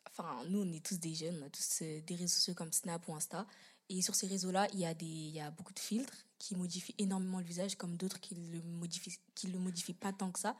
[0.07, 3.07] enfin, nous, on est tous des jeunes, on a tous des réseaux sociaux comme Snap
[3.07, 3.45] ou Insta.
[3.89, 7.39] Et sur ces réseaux-là, il y, a y a beaucoup de filtres qui modifient énormément
[7.39, 9.19] le visage, comme d'autres qui le modifient,
[9.51, 10.55] le modifient pas tant que ça.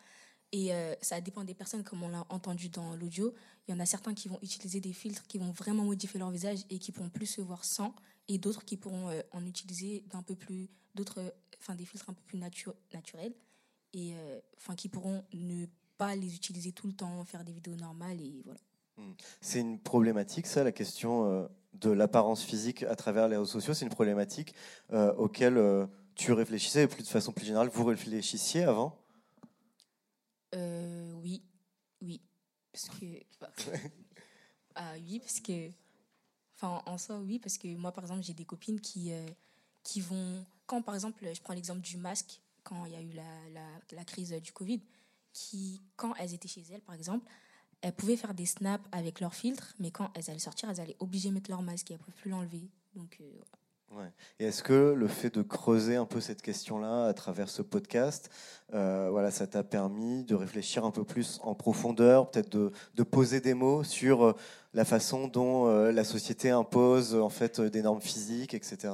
[0.52, 3.34] Et euh, ça dépend des personnes, comme on l'a entendu dans l'audio.
[3.68, 6.30] Il y en a certains qui vont utiliser des filtres qui vont vraiment modifier leur
[6.30, 7.96] visage et qui pourront plus se voir sans,
[8.28, 12.10] et d'autres qui pourront euh, en utiliser d'un peu plus, d'autres, euh, enfin des filtres
[12.10, 13.34] un peu plus natu- naturels,
[13.94, 14.14] et
[14.58, 15.66] enfin qui pourront ne
[15.98, 18.60] pas les utiliser tout le temps, faire des vidéos normales et voilà.
[19.40, 21.50] C'est une problématique, ça, la question
[21.80, 23.74] de l'apparence physique à travers les réseaux sociaux.
[23.74, 24.54] C'est une problématique
[24.92, 28.98] euh, auquel euh, tu réfléchissais, et plus de façon plus générale, vous réfléchissiez avant?
[30.54, 31.44] Euh, oui,
[32.02, 32.22] oui,
[32.72, 33.06] parce que,
[34.76, 35.72] ah oui, parce que,
[36.56, 39.12] enfin, en soi, oui, parce que moi, par exemple, j'ai des copines qui,
[39.84, 43.12] qui vont, quand par exemple, je prends l'exemple du masque, quand il y a eu
[43.12, 44.82] la, la, la crise du Covid,
[45.34, 47.30] qui, quand elles étaient chez elles, par exemple,
[47.86, 50.98] elles pouvaient faire des snaps avec leur filtre, mais quand elles allaient sortir, elles allaient
[51.00, 52.70] obligées de mettre leur masque et elles ne pouvaient plus l'enlever.
[52.96, 53.26] Donc, euh,
[53.92, 54.12] Ouais.
[54.40, 58.30] Et est-ce que le fait de creuser un peu cette question-là à travers ce podcast,
[58.74, 63.04] euh, voilà, ça t'a permis de réfléchir un peu plus en profondeur, peut-être de, de
[63.04, 64.34] poser des mots sur euh,
[64.74, 68.92] la façon dont euh, la société impose en fait des normes physiques, etc.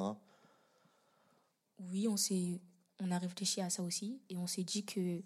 [1.80, 2.60] Oui, on s'est,
[3.00, 5.22] on a réfléchi à ça aussi et on s'est dit que,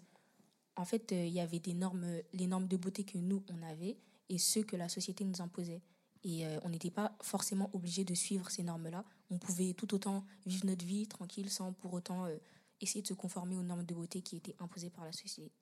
[0.76, 3.62] en fait, euh, il y avait des normes, les normes de beauté que nous on
[3.62, 3.96] avait
[4.28, 5.82] et ceux que la société nous imposait.
[6.24, 9.04] Et euh, on n'était pas forcément obligé de suivre ces normes-là.
[9.30, 12.36] On pouvait tout autant vivre notre vie tranquille sans pour autant euh,
[12.80, 15.52] essayer de se conformer aux normes de beauté qui étaient imposées par la société.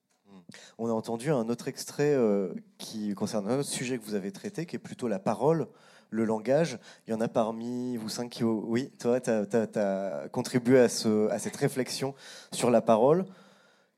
[0.78, 4.32] On a entendu un autre extrait euh, qui concerne un autre sujet que vous avez
[4.32, 5.68] traité, qui est plutôt la parole,
[6.08, 6.78] le langage.
[7.06, 8.42] Il y en a parmi vous cinq qui...
[8.42, 12.14] Oui, toi, tu as, contribué à cette réflexion
[12.52, 13.26] sur la parole.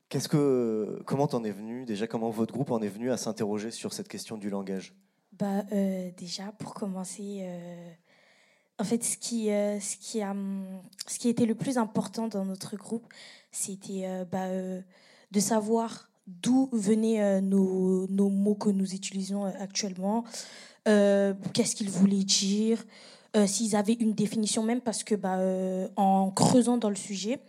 [0.08, 4.08] Comment t'en es venu déjà Comment votre groupe en est venu à s'interroger sur cette
[4.08, 4.94] question du langage?
[5.38, 7.90] Bah, euh, déjà, pour commencer, euh,
[8.78, 10.34] en fait, ce qui, euh, ce, qui a,
[11.06, 13.04] ce qui était le plus important dans notre groupe,
[13.50, 20.24] c'était bah, de savoir d'où venaient nos, mots que nous utilisons actuellement,
[20.84, 22.84] qu'est-ce qu'ils voulaient dire,
[23.46, 25.38] s'ils avaient une définition même, parce que bah,
[25.96, 27.40] en creusant dans le sujet,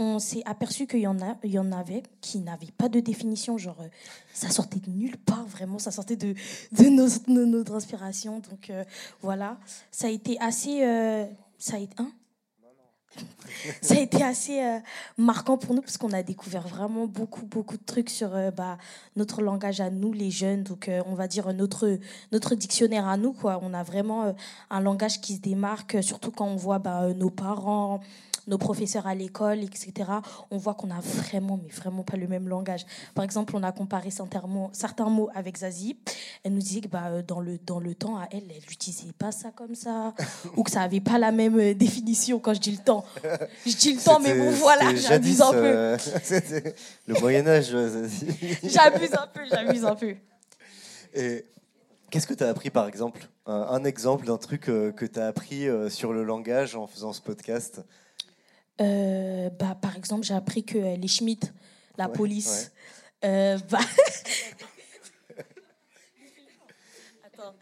[0.00, 3.00] on s'est aperçu qu'il y en a, il y en avait qui n'avaient pas de
[3.00, 3.88] définition, genre euh,
[4.32, 6.34] ça sortait de nulle part vraiment, ça sortait de,
[6.72, 8.40] de, nos, de notre inspiration.
[8.40, 8.84] Donc euh,
[9.20, 9.58] voilà,
[9.90, 11.26] ça a été assez, euh,
[11.58, 12.10] ça a été, hein?
[13.82, 14.78] Ça a été assez euh,
[15.18, 18.78] marquant pour nous parce qu'on a découvert vraiment beaucoup beaucoup de trucs sur euh, bah,
[19.16, 20.62] notre langage à nous les jeunes.
[20.62, 21.98] Donc euh, on va dire notre
[22.30, 23.58] notre dictionnaire à nous quoi.
[23.62, 24.34] On a vraiment
[24.70, 28.00] un langage qui se démarque surtout quand on voit bah, nos parents
[28.46, 29.92] nos professeurs à l'école, etc.,
[30.50, 32.84] on voit qu'on a vraiment, mais vraiment pas le même langage.
[33.14, 35.96] Par exemple, on a comparé certains mots, certains mots avec Zazie.
[36.44, 39.12] Elle nous disait que bah, euh, dans, le, dans le temps, à elle, elle n'utilisait
[39.12, 40.14] pas ça comme ça,
[40.56, 43.04] ou que ça n'avait pas la même euh, définition quand je dis le temps.
[43.66, 45.56] Je dis le temps, mais bon, voilà, j'abuse un peu.
[45.64, 45.96] euh,
[47.06, 47.70] le Moyen-Âge.
[47.72, 48.08] euh,
[48.62, 50.14] J'abuse un peu, j'abuse un peu.
[51.14, 51.44] Et
[52.10, 53.28] qu'est-ce que tu as appris, par exemple?
[53.46, 56.86] Un, un exemple d'un truc euh, que tu as appris euh, sur le langage en
[56.86, 57.82] faisant ce podcast?
[58.80, 61.52] Euh, bah, par exemple, j'ai appris que euh, les Schmitt,
[61.98, 62.72] la Ouais, police,
[63.24, 63.78] euh, bah...
[67.24, 67.54] Attends,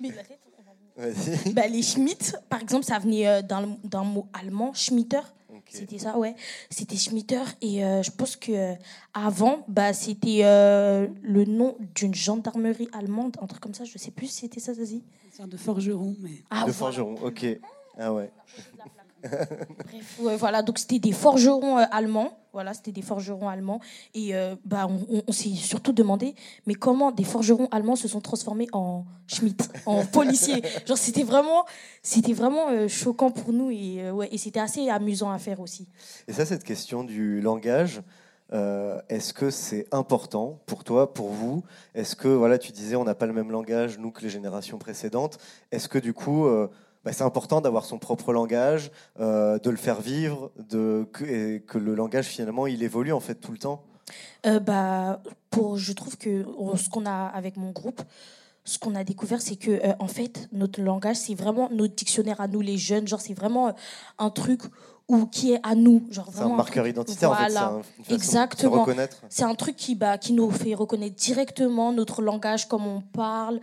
[0.00, 0.62] mais la tête, on
[1.02, 1.52] va- Vas-y.
[1.54, 5.20] Bah, les Schmitt, par exemple, ça venait euh, d'un mot allemand, Schmitter.
[5.68, 6.34] C'était ça, ouais.
[6.68, 7.42] C'était Schmitter.
[7.60, 8.74] Et euh, je pense que euh,
[9.14, 13.84] avant, bah, c'était euh, le nom d'une gendarmerie allemande, un truc comme ça.
[13.84, 15.04] Je sais plus si c'était ça, Zazie.
[15.38, 16.42] de forgeron, mais.
[16.50, 16.72] Ah, de voilà.
[16.72, 17.46] forgeron, ok.
[17.98, 18.30] Ah ouais.
[19.22, 22.36] Bref, ouais, voilà, donc c'était des forgerons euh, allemands.
[22.52, 23.80] Voilà, c'était des forgerons allemands.
[24.14, 26.34] Et euh, bah, on, on- on s'est surtout demandé,
[26.66, 30.62] mais comment des forgerons allemands se sont transformés en Schmitt, en policiers?
[30.86, 31.64] Genre, c'était vraiment,
[32.02, 35.86] c'était vraiment euh, choquant pour nous et, ouais, et c'était assez amusant à faire aussi.
[36.26, 38.02] Et ça, cette question du langage,
[38.52, 41.62] euh, est-ce que c'est important pour toi, pour vous?
[41.94, 44.78] Est-ce que, voilà, tu disais, on n'a pas le même langage, nous, que les générations
[44.78, 45.38] précédentes.
[45.70, 46.68] Est-ce que, du coup, euh,
[47.04, 48.90] bah, c'est important d'avoir son propre langage,
[49.20, 53.20] euh, de le faire vivre, de, que, et que le langage, finalement, il évolue, en
[53.20, 53.82] fait, tout le temps
[54.46, 56.44] Euh, bah, pour, je trouve que
[56.76, 58.02] ce qu'on a avec mon groupe,
[58.64, 62.40] ce qu'on a découvert, c'est que euh, en fait, notre langage, c'est vraiment notre dictionnaire
[62.40, 63.06] à nous, les jeunes.
[63.08, 63.72] Genre, c'est vraiment euh,
[64.18, 64.60] un truc
[65.08, 66.06] où, qui est à nous.
[66.10, 67.72] Genre, C'est un marqueur identitaire, en fait, Voilà.
[67.72, 68.80] une façon de se Exactement.
[68.82, 69.16] reconnaître.
[69.28, 73.60] C'est un truc qui, bah, qui nous fait reconnaître directement notre langage, comme on parle.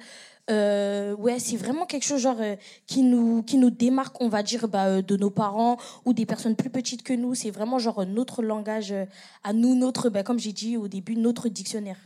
[0.49, 4.43] Euh, ouais, c'est vraiment quelque chose genre euh, qui nous qui nous démarque, on va
[4.43, 7.35] dire, bah, euh, de nos parents ou des personnes plus petites que nous.
[7.35, 8.93] C'est vraiment genre notre langage
[9.43, 11.97] à nous, notre, bah, comme j'ai dit au début, notre dictionnaire.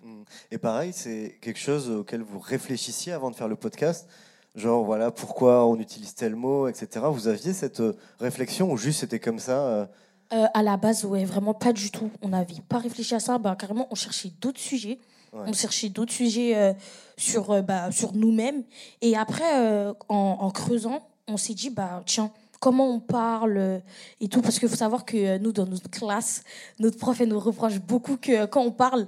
[0.50, 4.08] Et pareil, c'est quelque chose auquel vous réfléchissiez avant de faire le podcast
[4.54, 7.06] Genre, voilà, pourquoi on utilise tel mot, etc.
[7.10, 7.82] Vous aviez cette
[8.20, 9.88] réflexion ou juste c'était comme ça
[10.30, 12.10] à la base, ouais, vraiment pas du tout.
[12.22, 13.38] On n'avait pas réfléchi à ça.
[13.38, 15.00] Bah, carrément, on cherchait d'autres sujets.
[15.34, 16.74] On cherchait d'autres sujets euh,
[17.18, 18.64] sur, euh, bah, sur nous-mêmes.
[19.02, 23.82] Et après, euh, en, creusant, on s'est dit, bah, tiens, comment on parle
[24.20, 24.42] et tout.
[24.42, 26.44] Parce qu'il faut savoir que nous, dans notre classe,
[26.80, 29.08] notre prof, elle nous reproche beaucoup que quand on parle,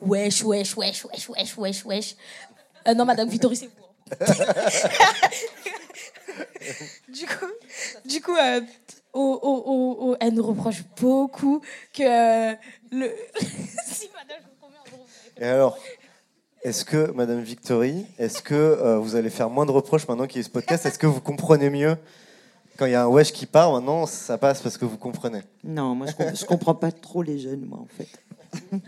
[0.00, 2.16] wesh, wesh, wesh, wesh, wesh, wesh, wesh.
[2.96, 3.72] Non, Madame Vittori, c'est vous.
[7.08, 7.46] du coup,
[8.04, 8.66] du coup elle
[10.34, 12.48] nous reproche beaucoup que le
[12.90, 13.06] madame,
[14.40, 15.06] je vous promets, on vous
[15.40, 15.78] Et alors,
[16.62, 20.42] est-ce que, Madame Victory, est-ce que euh, vous allez faire moins de reproches maintenant qu'il
[20.42, 20.84] y a ce podcast?
[20.84, 21.96] Est-ce que vous comprenez mieux?
[22.76, 25.40] Quand il y a un wesh qui part, maintenant, ça passe parce que vous comprenez.
[25.64, 28.08] Non, moi je, com- je comprends pas trop les jeunes, moi en fait.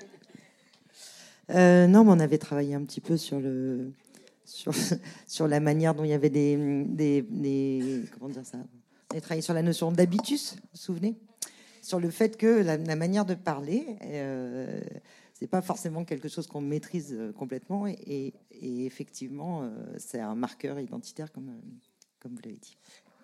[1.50, 3.92] Euh, non, mais on avait travaillé un petit peu sur le
[5.26, 8.59] sur, la manière dont il y avait des, des, comment dire ça?
[8.59, 11.16] On avait travaillé sur la notion d'habitus, vous vous souvenez?
[11.82, 14.80] Sur le fait que la, la manière de parler, euh,
[15.43, 20.20] c'est pas forcément quelque chose qu'on maîtrise euh, complètement, et, et- et effectivement, euh, c'est
[20.20, 21.61] un marqueur identitaire comme euh,
[22.20, 22.76] comme vous l'avez dit.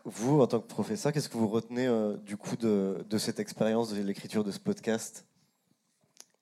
[0.05, 3.39] Vous, en tant que professeur, qu'est-ce que vous retenez euh, du coup de, de cette
[3.39, 5.27] expérience de l'écriture de ce podcast?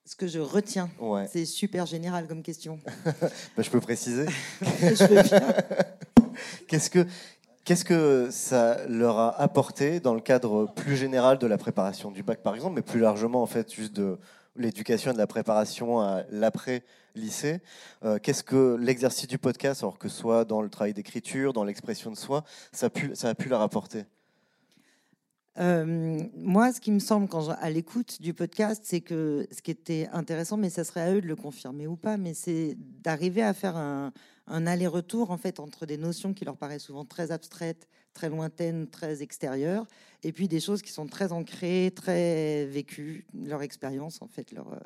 [0.06, 1.28] Ce que je retiens, Ouais.
[1.30, 2.78] c'est super général comme question.
[3.56, 4.24] Bah, je peux préciser.
[6.68, 7.06] Qu'est-ce que
[7.64, 12.22] qu'est-ce que ça leur a apporté dans le cadre plus général de la préparation du
[12.22, 14.18] bac, par exemple, mais plus largement en fait juste de
[14.58, 16.84] l'éducation et de la préparation à l'après
[17.14, 17.60] lycée.
[18.04, 21.64] Euh, qu'est-ce que l'exercice du podcast, alors que ce soit dans le travail d'écriture, dans
[21.64, 24.04] l'expression de soi, ça a pu ça a pu leur apporter?
[25.58, 29.62] Euh, moi, ce qui me semble quand je- à l'écoute du podcast, c'est que ce
[29.62, 32.76] qui était intéressant, mais ça serait à eux de le confirmer ou pas, mais c'est
[33.02, 34.12] d'arriver à faire un,
[34.48, 38.88] un aller-retour en fait entre des notions qui leur paraissent souvent très abstraites, très lointaines,
[38.88, 39.86] très extérieures,
[40.24, 44.72] et puis des choses qui sont très ancrées, très vécues, leur expérience en fait, leur
[44.72, 44.78] euh,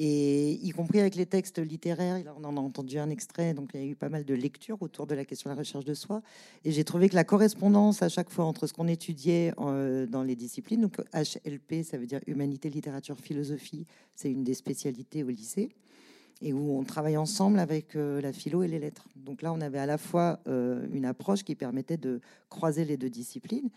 [0.00, 3.80] et y compris avec les textes littéraires, on en a entendu un extrait, donc il
[3.80, 5.94] y a eu pas mal de lectures autour de la question de la recherche de
[5.94, 6.22] soi.
[6.64, 10.22] Et j'ai trouvé que la correspondance à chaque fois entre ce qu'on étudiait euh, dans
[10.22, 15.30] les disciplines, donc HLP, ça veut dire humanité, littérature, philosophie, c'est une des spécialités au
[15.30, 15.70] lycée,
[16.40, 19.08] et où on travaille ensemble avec euh, la philo et les lettres.
[19.16, 22.96] Donc là, on avait à la fois euh, une approche qui permettait de croiser les
[22.96, 23.70] deux disciplines.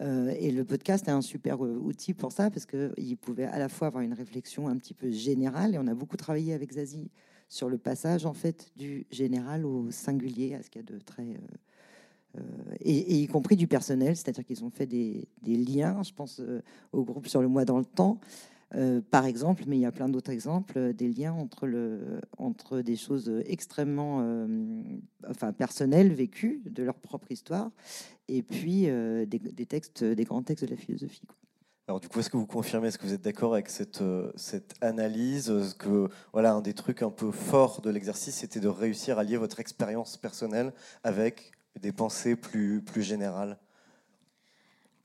[0.00, 3.68] Euh, et le podcast est un super outil pour ça parce qu'il pouvait à la
[3.68, 7.12] fois avoir une réflexion un petit peu générale et on a beaucoup travaillé avec Zazie
[7.48, 10.98] sur le passage en fait du général au singulier, à ce qu'il y a de
[10.98, 11.38] très
[12.80, 16.42] et, y compris du personnel, c'est-à-dire qu'ils ont fait des, liens, je pense
[16.90, 18.18] au groupe sur le mois dans le temps,
[18.74, 22.20] euh, par exemple, mais il y a plein d'autres exemples, euh, des liens entre, le,
[22.38, 24.82] entre des choses extrêmement euh,
[25.28, 27.70] enfin, personnelles, vécues, de leur propre histoire,
[28.28, 28.86] et puis
[29.26, 31.26] des, textes, des grands textes de la philosophie.
[31.86, 34.02] Alors du coup, est-ce que vous confirmez, est-ce que vous êtes d'accord avec cette,
[34.36, 38.68] cette analyse euh, que voilà un des trucs un peu forts de l'exercice, c'était de
[38.68, 43.58] réussir à lier votre expérience personnelle avec des pensées plus plus générales?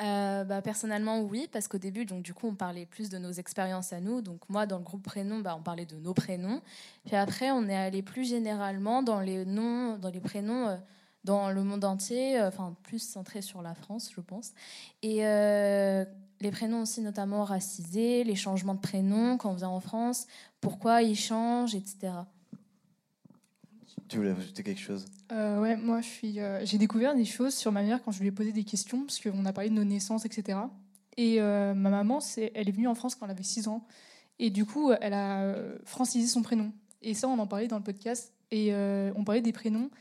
[0.02, 3.32] Euh, bah, personnellement, oui, parce qu'au début, donc, du coup, on parlait plus de nos
[3.32, 4.22] expériences à nous.
[4.22, 6.62] Donc, moi, dans le groupe prénom, bah, on parlait de nos prénoms.
[7.06, 10.78] Puis après, on est allé plus généralement dans les noms, dans les prénoms euh,
[11.26, 12.50] dans le monde entier, euh,
[12.84, 14.54] plus centré sur la France, je pense.
[15.02, 15.18] Et
[16.42, 20.28] les prénoms aussi, notamment racisés, les changements de prénoms quand on vient en France,
[20.62, 22.14] pourquoi ils changent, etc.
[24.10, 25.06] Tu voulais ajouter quelque chose?
[25.32, 28.32] Euh, ouais, moi, euh, j'ai découvert des choses sur ma mère quand je lui ai
[28.32, 30.58] posé des questions, parce qu'on a parlé de nos naissances, etc.
[31.16, 33.86] Et euh, ma maman, elle est venue en France quand elle avait 6 ans.
[34.40, 36.72] Et du coup, elle a euh, francisé son prénom.
[37.04, 38.34] Et ça, on en parlait dans le podcast.
[38.52, 39.92] Et on parlait des prénoms.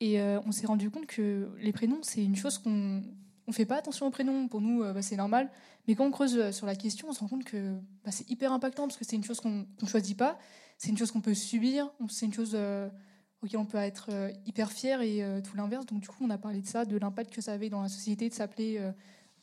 [0.00, 3.02] Et on s'est rendu compte que les prénoms, c'est une chose qu'on
[3.48, 4.46] on fait pas attention aux prénoms.
[4.46, 5.50] Pour nous, bah, c'est normal.
[5.88, 8.52] Mais quand on creuse sur la question, on se rend compte que bah, c'est hyper
[8.52, 10.38] impactant parce que c'est une chose qu'on ne choisit pas.
[10.76, 11.90] C'est une chose qu'on peut subir.
[12.08, 12.56] C'est une chose
[13.42, 15.86] auquel on peut être euh, hyper fier et euh, tout l'inverse.
[15.86, 17.88] Donc, du coup, on a parlé de ça, de l'impact que ça avait dans la
[17.88, 18.90] société de s'appeler, euh,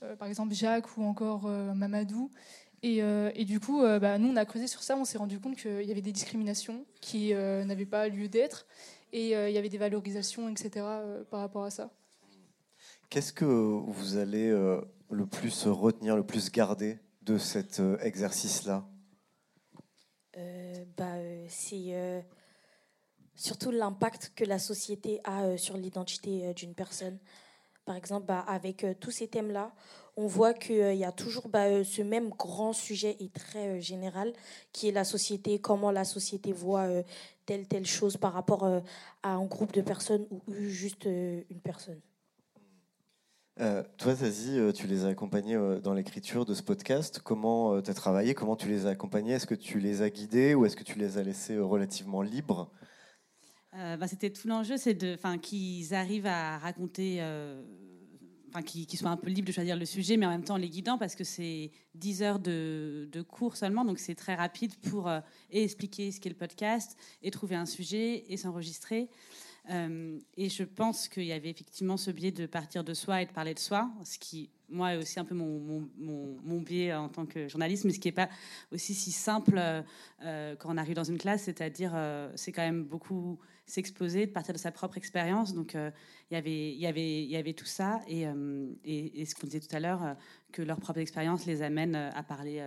[0.03, 2.31] euh, par exemple, Jacques ou encore euh, Mamadou.
[2.83, 4.95] Et, euh, et du coup, euh, bah, nous, on a creusé sur ça.
[4.97, 8.67] On s'est rendu compte qu'il y avait des discriminations qui euh, n'avaient pas lieu d'être.
[9.13, 11.89] Et euh, il y avait des valorisations, etc., euh, par rapport à ça.
[13.09, 18.85] Qu'est-ce que vous allez euh, le plus retenir, le plus garder de cet euh, exercice-là?
[20.37, 22.21] Euh, bah, euh, c'est euh,
[23.35, 27.17] surtout l'impact que la société a euh, sur l'identité euh, d'une personne.
[27.85, 29.73] Par exemple, bah, avec euh, tous ces thèmes-là,
[30.17, 34.33] on voit qu'il y a toujours bah, ce même grand sujet et très général
[34.71, 36.87] qui est la société, comment la société voit
[37.45, 38.63] telle, telle chose par rapport
[39.23, 41.99] à un groupe de personnes ou juste une personne.
[43.57, 47.19] Toi, Zazie, tu les as accompagnés dans l'écriture de ce podcast.
[47.21, 48.33] Comment tu as travaillé?
[48.33, 49.33] Comment tu les as accompagnés?
[49.33, 52.71] Est-ce que tu les as guidés ou est-ce que tu les as laissés relativement libres?
[53.75, 54.97] Bah, C'était tout l'enjeu, c'est
[55.41, 57.21] qu'ils arrivent à raconter,
[58.49, 60.69] enfin, qu'ils soient un peu libres de choisir le sujet, mais en même temps les
[60.69, 65.09] guidant, parce que c'est 10 heures de, de cours seulement, donc c'est très rapide pour
[65.51, 69.09] et expliquer ce qu'est le podcast, et trouver un sujet, et s'enregistrer.
[69.69, 73.25] Euh, et je pense qu'il y avait effectivement ce biais de partir de soi et
[73.25, 75.59] de parler de soi, ce qui, moi, aussi un peu mon,
[75.97, 78.29] mon, mon, biais en tant que journaliste, mais ce qui n'est pas
[78.71, 79.59] aussi si simple
[80.23, 84.31] euh, quand on arrive dans une classe, c'est-à-dire, euh, c'est quand même beaucoup s'exposer, de
[84.31, 85.53] partir de sa propre expérience.
[85.53, 88.25] Donc, il y avait, il y avait, y avait tout ça, et,
[88.83, 90.15] et, et ce qu'on disait tout à l'heure,
[90.51, 92.63] que leur propre expérience les amène à parler.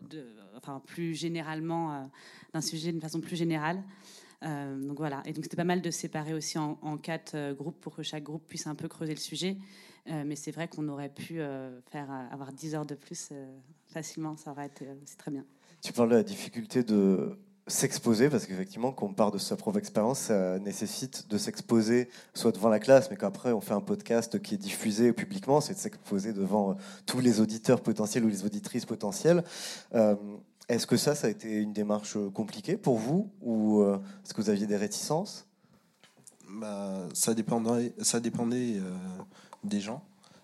[0.00, 0.24] de,
[0.56, 2.08] enfin, plus généralement
[2.52, 3.82] d'un sujet d'une façon plus générale.
[4.44, 7.80] Euh, donc voilà, et donc c'était pas mal de séparer aussi en, quatre euh, groupes
[7.80, 9.56] pour que chaque groupe puisse un peu creuser le sujet.
[10.08, 11.40] Euh, mais c'est vrai qu'on aurait pu
[11.90, 13.32] faire avoir 10 heures de plus
[13.88, 15.44] facilement, ça aurait été c'est très bien.
[15.82, 19.78] Tu parles de la difficulté de s'exposer, parce qu'effectivement, quand on part de sa propre
[19.78, 24.40] expérience, ça nécessite de s'exposer soit devant la classe, mais qu'après on fait un podcast
[24.40, 28.86] qui est diffusé publiquement, c'est de s'exposer devant tous les auditeurs potentiels ou les auditrices
[28.86, 29.44] potentielles.
[30.68, 34.34] Est-ce que ça, ça a été une démarche euh, compliquée pour vous ou euh, est-ce
[34.34, 35.46] que vous aviez des réticences?
[36.50, 38.92] Bah, Ça dépendait, ça dépendait euh,
[39.64, 40.02] des gens.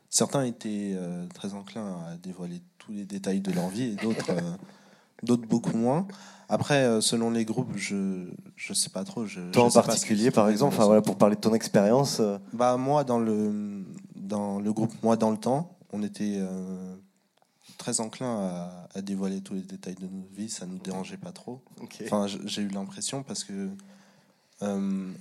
[0.09, 0.97] Certains étaient
[1.35, 4.31] très enclins à dévoiler tous les détails de leur vie et d'autres,
[5.25, 6.07] d'autres beaucoup moins.
[6.49, 9.27] Après, selon les groupes, je ne sais pas trop.
[9.27, 12.23] Je, Toi en particulier, par exemple, enfin, voilà, pour parler de ton expérience.
[12.53, 16.41] Bah, moi, dans le, dans le groupe Moi dans le temps, on était
[17.77, 21.33] très enclin à, dévoiler tous les détails de notre vie, ça ne nous dérangeait pas
[21.33, 21.61] trop.
[22.03, 23.71] Enfin, j'ai eu l'impression parce que
[24.63, 25.13] euh,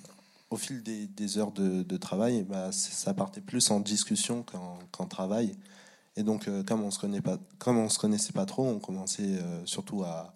[0.49, 4.45] au fil des, heures de, travail, bah, ça partait plus en discussion
[4.91, 5.55] qu'en travail.
[6.15, 8.77] Et donc, euh, comme on se connaît pas, comme on se connaissait pas trop, on
[8.77, 10.33] commençait euh, surtout à,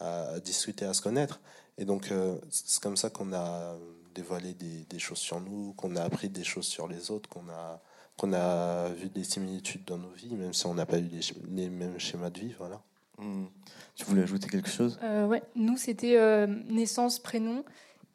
[0.00, 1.40] à, discuter, à se connaître.
[1.78, 2.12] Et donc,
[2.50, 3.76] c'est comme ça qu'on a
[4.14, 7.48] dévoilé des, des, choses sur nous, qu'on a appris des choses sur les autres, qu'on
[7.50, 7.80] a
[8.16, 11.08] qu'on a vu des similitudes dans nos vies, même si on n'a pas eu
[11.50, 12.54] les, mêmes schémas de vie.
[12.58, 12.80] Voilà.
[13.18, 13.44] Hmm.
[13.94, 14.98] Tu voulais ajouter quelque chose?
[15.02, 17.64] Euh, Ouais, nous, c'était euh, naissance, prénom.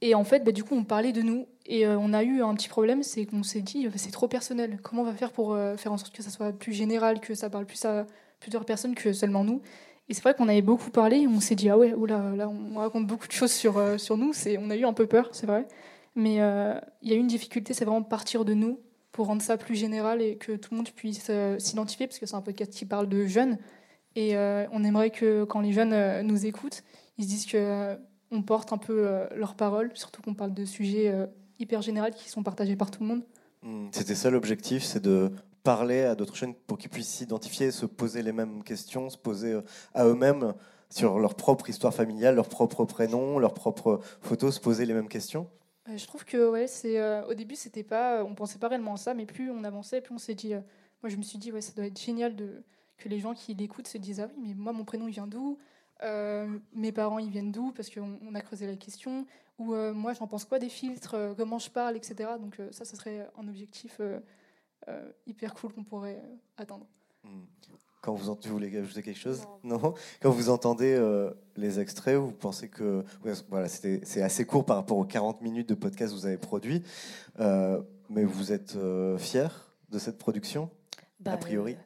[0.01, 1.47] Et en fait, bah, du coup, on parlait de nous.
[1.67, 4.79] Et euh, on a eu un petit problème, c'est qu'on s'est dit, c'est trop personnel.
[4.81, 7.49] Comment on va faire pour faire en sorte que ça soit plus général, que ça
[7.49, 8.07] parle plus à
[8.39, 9.61] plusieurs personnes que seulement nous?
[10.09, 11.19] Et c'est vrai qu'on avait beaucoup parlé.
[11.19, 14.17] Et on s'est dit, ah ouais, oula, là, on raconte beaucoup de choses sur, sur
[14.17, 14.31] nous.
[14.59, 15.67] On a eu un peu peur, c'est vrai.
[16.15, 16.35] Mais
[17.01, 18.79] il y a eu une difficulté, c'est vraiment partir de nous
[19.11, 22.25] pour rendre ça plus général et que tout le monde puisse euh, s'identifier, parce que
[22.25, 23.57] c'est un podcast qui parle de jeunes.
[24.15, 26.83] Et euh, on aimerait que quand les jeunes euh, nous écoutent,
[27.17, 27.97] ils se disent que
[28.33, 31.13] on porte un peu leurs paroles, surtout qu'on parle de sujets
[31.59, 33.23] hyper généraux qui sont partagés par tout le monde.
[33.61, 35.33] Hmm, c'était ça l'objectif, c'est de
[35.63, 39.59] parler à d'autres jeunes pour qu'ils puissent s'identifier, se poser les mêmes questions, se poser
[39.93, 40.53] à eux-mêmes
[40.89, 45.09] sur leur propre histoire familiale, leur propre prénom, leur propre photo, se poser les mêmes
[45.09, 45.49] questions.
[45.91, 48.67] Euh, je trouve que ouais, c'est euh, au début c'était pas, euh, on pensait pas
[48.67, 51.37] réellement à ça, mais plus on avançait, plus on s'est dit, moi je me suis
[51.37, 52.63] dit ouais, ça doit être génial de
[52.97, 55.27] que les gens qui l'écoutent se disent ah oui mais moi mon prénom il vient
[55.27, 55.57] d'où,
[56.73, 57.71] mes parents ils viennent d'où?
[57.71, 59.25] Parce qu'on on a creusé la question,
[59.59, 62.31] ou moi j'en pense quoi des filtres, comment je parle, etc.
[62.39, 64.01] Donc ça, ce serait un objectif
[65.27, 66.21] hyper cool qu'on pourrait
[66.57, 66.87] atteindre.
[67.23, 67.41] Mmh.
[68.01, 69.43] Quand vous, vous voulez ajouter quelque chose?
[69.63, 69.93] Non.
[70.21, 73.05] Quand vous entendez euh, les extraits, vous pensez que
[73.49, 76.81] voilà, c'est assez court par rapport aux 40 minutes de podcast que vous avez produit,
[77.39, 77.79] euh,
[78.09, 80.71] mais vous êtes euh, fier de cette production,
[81.19, 81.77] bah, a priori.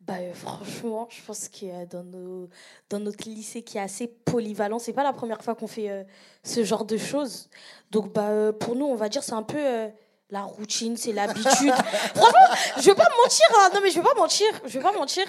[0.00, 2.48] bah, franchement, je pense que dans, nos,
[2.90, 6.04] dans notre lycée qui est assez polyvalent, c'est pas la première fois qu'on fait
[6.42, 7.48] ce genre de choses.
[7.92, 9.90] Donc bah, pour nous, on va dire c'est un peu
[10.32, 11.44] la routine, c'est l'habitude.
[12.14, 13.46] Franchement, je vais pas mentir.
[13.54, 13.70] Hein.
[13.74, 14.46] Non, mais je vais pas mentir.
[14.64, 15.24] Je vais pas mentir.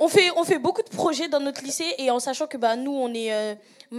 [0.00, 3.14] On fait, beaucoup de projets dans notre lycée et en sachant que bah, nous, on
[3.14, 3.54] est, euh,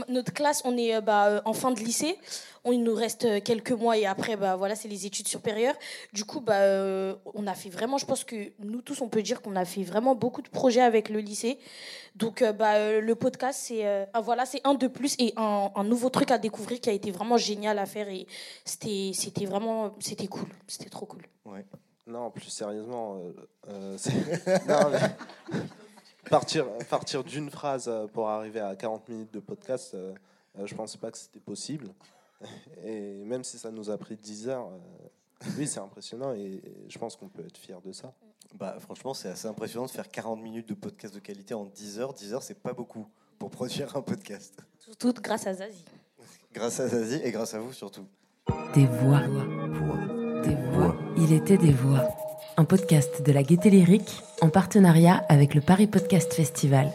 [0.09, 2.17] notre classe, on est euh, bah, euh, en fin de lycée.
[2.65, 5.75] On, il nous reste quelques mois et après, bah, voilà, c'est les études supérieures.
[6.11, 6.59] Du coup, bah,
[7.33, 9.83] on a fait vraiment, je pense que nous tous, on peut dire qu'on a fait
[9.83, 11.57] vraiment beaucoup de projets avec le lycée.
[12.17, 13.85] Donc, bah, le podcast, c'est
[14.65, 17.79] un de plus et un, un, nouveau truc à découvrir qui a été vraiment génial
[17.79, 18.27] à faire et
[18.65, 20.48] c'était, c'était vraiment, c'était cool.
[20.67, 21.23] C'était trop cool.
[21.45, 21.65] Ouais.
[22.07, 23.15] Non, plus sérieusement,
[23.67, 25.59] non, mais
[26.29, 30.13] partir, partir d'une phrase euh, pour arriver à 40 minutes de podcast, euh,
[30.57, 31.89] euh, je ne pensais pas que c'était possible.
[32.83, 34.69] Et même si ça nous a pris 10 heures,
[35.57, 38.13] oui, c'est impressionnant et je pense qu'on peut être fier de ça.
[38.55, 41.99] Bah, franchement, c'est assez impressionnant de faire 40 minutes de podcast de qualité en 10
[41.99, 42.13] heures.
[42.13, 44.57] 10 heures, c'est pas beaucoup pour produire un podcast.
[44.79, 45.85] Surtout grâce à Zazie.
[46.53, 48.05] Grâce à Zazie et grâce à vous surtout.
[48.73, 49.21] Des voix.
[50.43, 50.95] Des voix.
[51.17, 52.07] Il était des voix
[52.57, 56.91] un podcast de la Gaieté Lyrique en partenariat avec le Paris Podcast Festival.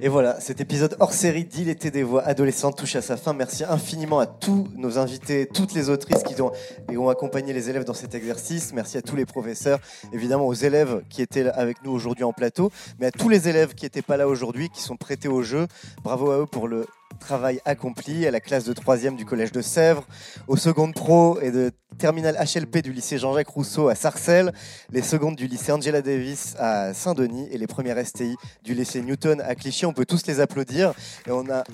[0.00, 3.32] Et voilà, cet épisode hors série d'Il était des voix adolescentes touche à sa fin.
[3.32, 6.50] Merci infiniment à tous nos invités, toutes les autrices qui ont,
[6.90, 8.72] et ont accompagné les élèves dans cet exercice.
[8.72, 9.78] Merci à tous les professeurs,
[10.12, 13.74] évidemment aux élèves qui étaient avec nous aujourd'hui en plateau, mais à tous les élèves
[13.74, 15.68] qui n'étaient pas là aujourd'hui, qui sont prêtés au jeu.
[16.02, 16.86] Bravo à eux pour le
[17.22, 20.06] travail accompli, à la classe de 3e du collège de Sèvres,
[20.48, 24.52] aux secondes pro et de terminale HLP du lycée Jean-Jacques Rousseau à Sarcelles,
[24.90, 29.40] les secondes du lycée Angela Davis à Saint-Denis et les premières STI du lycée Newton
[29.40, 29.86] à Clichy.
[29.86, 30.92] On peut tous les applaudir
[31.26, 31.64] et on a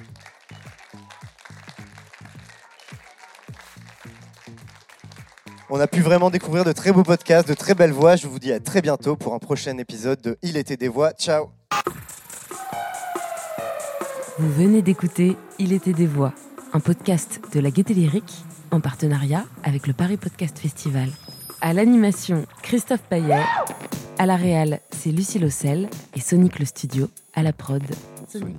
[5.71, 8.17] On a pu vraiment découvrir de très beaux podcasts, de très belles voix.
[8.17, 11.13] Je vous dis à très bientôt pour un prochain épisode de Il était des voix.
[11.13, 11.51] Ciao
[14.39, 16.33] Vous venez d'écouter Il était des voix,
[16.73, 21.09] un podcast de la Gaieté Lyrique en partenariat avec le Paris Podcast Festival.
[21.61, 23.43] À l'animation, Christophe Payet.
[24.17, 27.83] À la réal, c'est Lucie Lossel et Sonic le Studio à la prod.
[28.29, 28.57] Sonic.